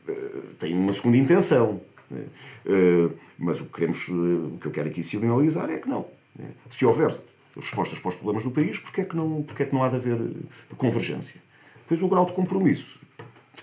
[0.07, 0.13] eh,
[0.59, 1.81] tem uma segunda intenção.
[2.11, 2.25] né?
[2.67, 3.09] Eh,
[3.39, 6.05] Mas o que, queremos, o que eu quero aqui sinalizar é que não.
[6.39, 6.51] né?
[6.69, 7.11] Se houver
[7.57, 9.89] respostas para os problemas do país, porquê é que não, porquê é que não há
[9.89, 10.19] de haver
[10.77, 11.41] convergência?
[11.83, 13.01] Depois o grau de compromisso.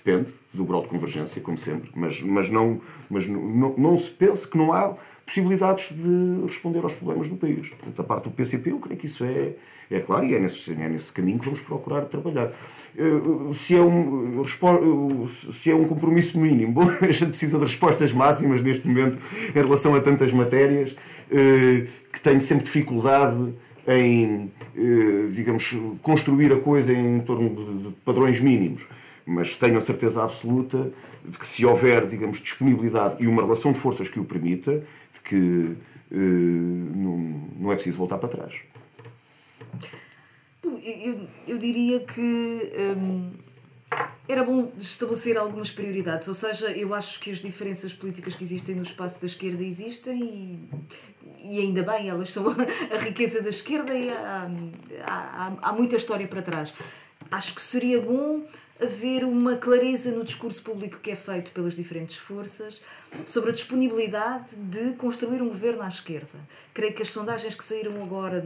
[0.04, 2.80] Depende do grau de convergência, como sempre, mas, mas, não,
[3.10, 4.96] mas não, não, se pense que não há
[5.26, 7.70] possibilidades de responder aos problemas do país.
[7.70, 9.54] Portanto, da parte do PCP, eu creio que isso é,
[9.92, 12.50] é claro e é nesse, é nesse caminho que vamos procurar trabalhar.
[12.98, 17.66] Eh, Se é um, respo- se é um compromisso mínimo, bom, a gente precisa de
[17.66, 19.20] respostas máximas neste momento
[19.56, 20.96] em relação a tantas matérias
[21.30, 23.54] eh, que tenho sempre dificuldade
[23.88, 28.88] em, eh, digamos, construir a coisa em torno de padrões mínimos.
[29.30, 30.92] Mas tenho a certeza absoluta
[31.24, 35.20] de que se houver, digamos, disponibilidade e uma relação de forças que o permita, de
[35.24, 35.78] que
[36.12, 37.18] eh, não,
[37.60, 38.62] não é preciso voltar para trás.
[40.64, 43.30] Bom, Eu, eu diria que hum,
[44.28, 48.74] era bom estabelecer algumas prioridades, ou seja, eu acho que as diferenças políticas que existem
[48.74, 53.94] no espaço da esquerda existem e, e ainda bem, elas são a riqueza da esquerda
[53.94, 54.50] e há,
[55.06, 56.74] há, há muita história para trás.
[57.30, 58.44] Acho que seria bom
[58.82, 62.82] haver uma clareza no discurso público que é feito pelas diferentes forças
[63.26, 66.40] sobre a disponibilidade de construir um governo à esquerda.
[66.74, 68.44] Creio que as sondagens que saíram agora,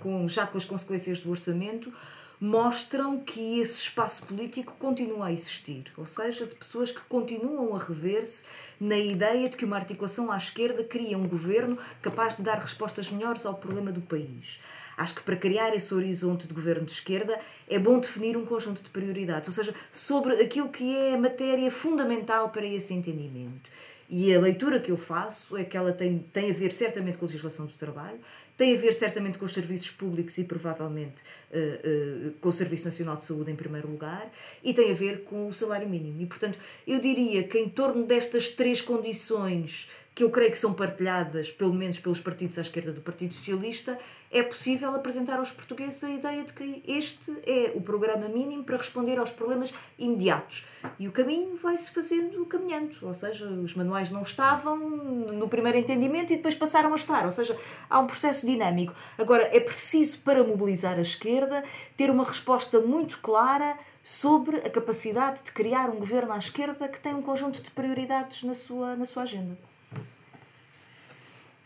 [0.00, 1.92] com, já com as consequências do orçamento,
[2.40, 7.78] mostram que esse espaço político continua a existir, ou seja, de pessoas que continuam a
[7.78, 8.44] rever-se
[8.78, 13.10] na ideia de que uma articulação à esquerda cria um governo capaz de dar respostas
[13.10, 14.60] melhores ao problema do país.
[14.96, 17.38] Acho que para criar esse horizonte de governo de esquerda
[17.68, 21.70] é bom definir um conjunto de prioridades, ou seja, sobre aquilo que é a matéria
[21.70, 23.70] fundamental para esse entendimento.
[24.08, 27.24] E a leitura que eu faço é que ela tem, tem a ver certamente com
[27.24, 28.18] a legislação do trabalho,
[28.56, 32.84] tem a ver certamente com os serviços públicos e provavelmente eh, eh, com o Serviço
[32.84, 34.30] Nacional de Saúde em primeiro lugar,
[34.62, 36.22] e tem a ver com o salário mínimo.
[36.22, 40.72] E, portanto, eu diria que em torno destas três condições que eu creio que são
[40.72, 43.98] partilhadas, pelo menos pelos partidos à esquerda do Partido Socialista,
[44.30, 48.78] é possível apresentar aos portugueses a ideia de que este é o programa mínimo para
[48.78, 50.64] responder aos problemas imediatos.
[50.98, 56.32] E o caminho vai-se fazendo caminhando, ou seja, os manuais não estavam no primeiro entendimento
[56.32, 57.54] e depois passaram a estar, ou seja,
[57.90, 58.94] há um processo dinâmico.
[59.18, 61.62] Agora, é preciso, para mobilizar a esquerda,
[61.94, 67.00] ter uma resposta muito clara sobre a capacidade de criar um governo à esquerda que
[67.00, 69.58] tem um conjunto de prioridades na sua, na sua agenda.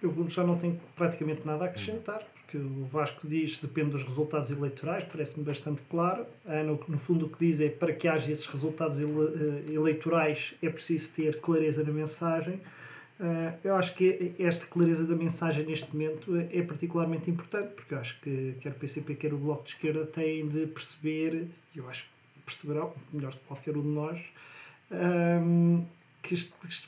[0.03, 4.51] Eu já não tenho praticamente nada a acrescentar, porque o Vasco diz depende dos resultados
[4.51, 6.25] eleitorais, parece-me bastante claro.
[6.47, 10.55] Ana, no fundo, o que diz é para que haja esses resultados ele- eh, eleitorais
[10.63, 12.61] é preciso ter clareza na mensagem.
[13.21, 17.93] Eh, Eu acho que esta clareza da mensagem neste momento é é particularmente importante, porque
[17.95, 21.79] eu acho que quer o PCP, quer o Bloco de Esquerda têm de perceber, e
[21.79, 22.11] eu acho que
[22.47, 24.19] perceberão, melhor do que qualquer um de nós,
[24.91, 25.83] ehm,
[26.23, 26.35] que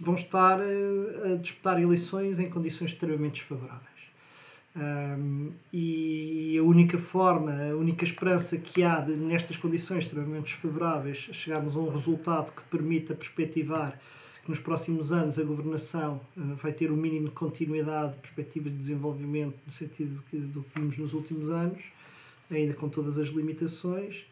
[0.01, 3.93] vão estar eh, a disputar eleições em condições extremamente desfavoráveis.
[4.75, 11.29] Um, e a única forma, a única esperança que há de, nestas condições extremamente desfavoráveis,
[11.33, 13.99] chegarmos a um resultado que permita perspectivar
[14.43, 18.77] que nos próximos anos a governação uh, vai ter o mínimo de continuidade, perspectiva de
[18.77, 21.93] desenvolvimento, no sentido que, do que vimos nos últimos anos,
[22.51, 24.27] ainda com todas as limitações,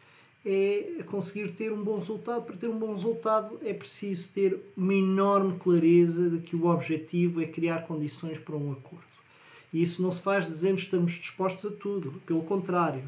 [0.45, 2.45] é conseguir ter um bom resultado.
[2.45, 7.41] Para ter um bom resultado é preciso ter uma enorme clareza de que o objetivo
[7.41, 9.05] é criar condições para um acordo.
[9.73, 12.11] E isso não se faz dizendo estamos dispostos a tudo.
[12.25, 13.03] Pelo contrário,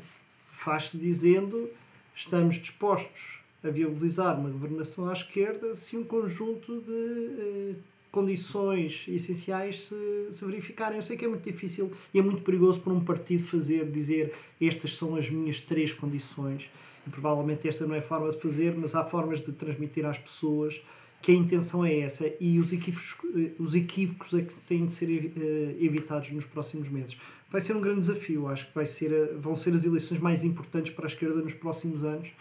[0.46, 1.70] faz-se dizendo
[2.16, 7.76] estamos dispostos a viabilizar uma governação à esquerda se um conjunto de eh,
[8.12, 10.98] condições essenciais se, se verificarem.
[10.98, 14.34] Eu sei que é muito difícil e é muito perigoso para um partido fazer, dizer
[14.62, 16.70] estas são as minhas três condições.
[17.12, 20.82] Provavelmente esta não é a forma de fazer, mas há formas de transmitir às pessoas
[21.24, 23.16] que a intenção é essa e os equívocos,
[23.58, 27.18] os equívocos é que têm de ser uh, evitados nos próximos meses.
[27.50, 30.94] Vai ser um grande desafio, acho que vai ser, vão ser as eleições mais importantes
[30.94, 32.34] para a esquerda nos próximos anos.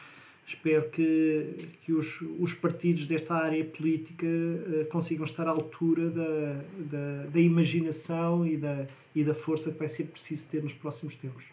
[0.45, 6.65] Espero que, que os, os partidos desta área política uh, consigam estar à altura da,
[6.79, 11.15] da, da imaginação e da, e da força que vai ser preciso ter nos próximos
[11.15, 11.51] tempos.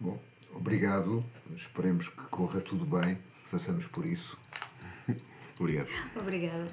[0.00, 0.18] Bom,
[0.54, 1.24] obrigado.
[1.54, 3.18] Esperemos que corra tudo bem.
[3.44, 4.38] Façamos por isso.
[5.58, 5.88] Obrigado.
[6.16, 6.68] Obrigada.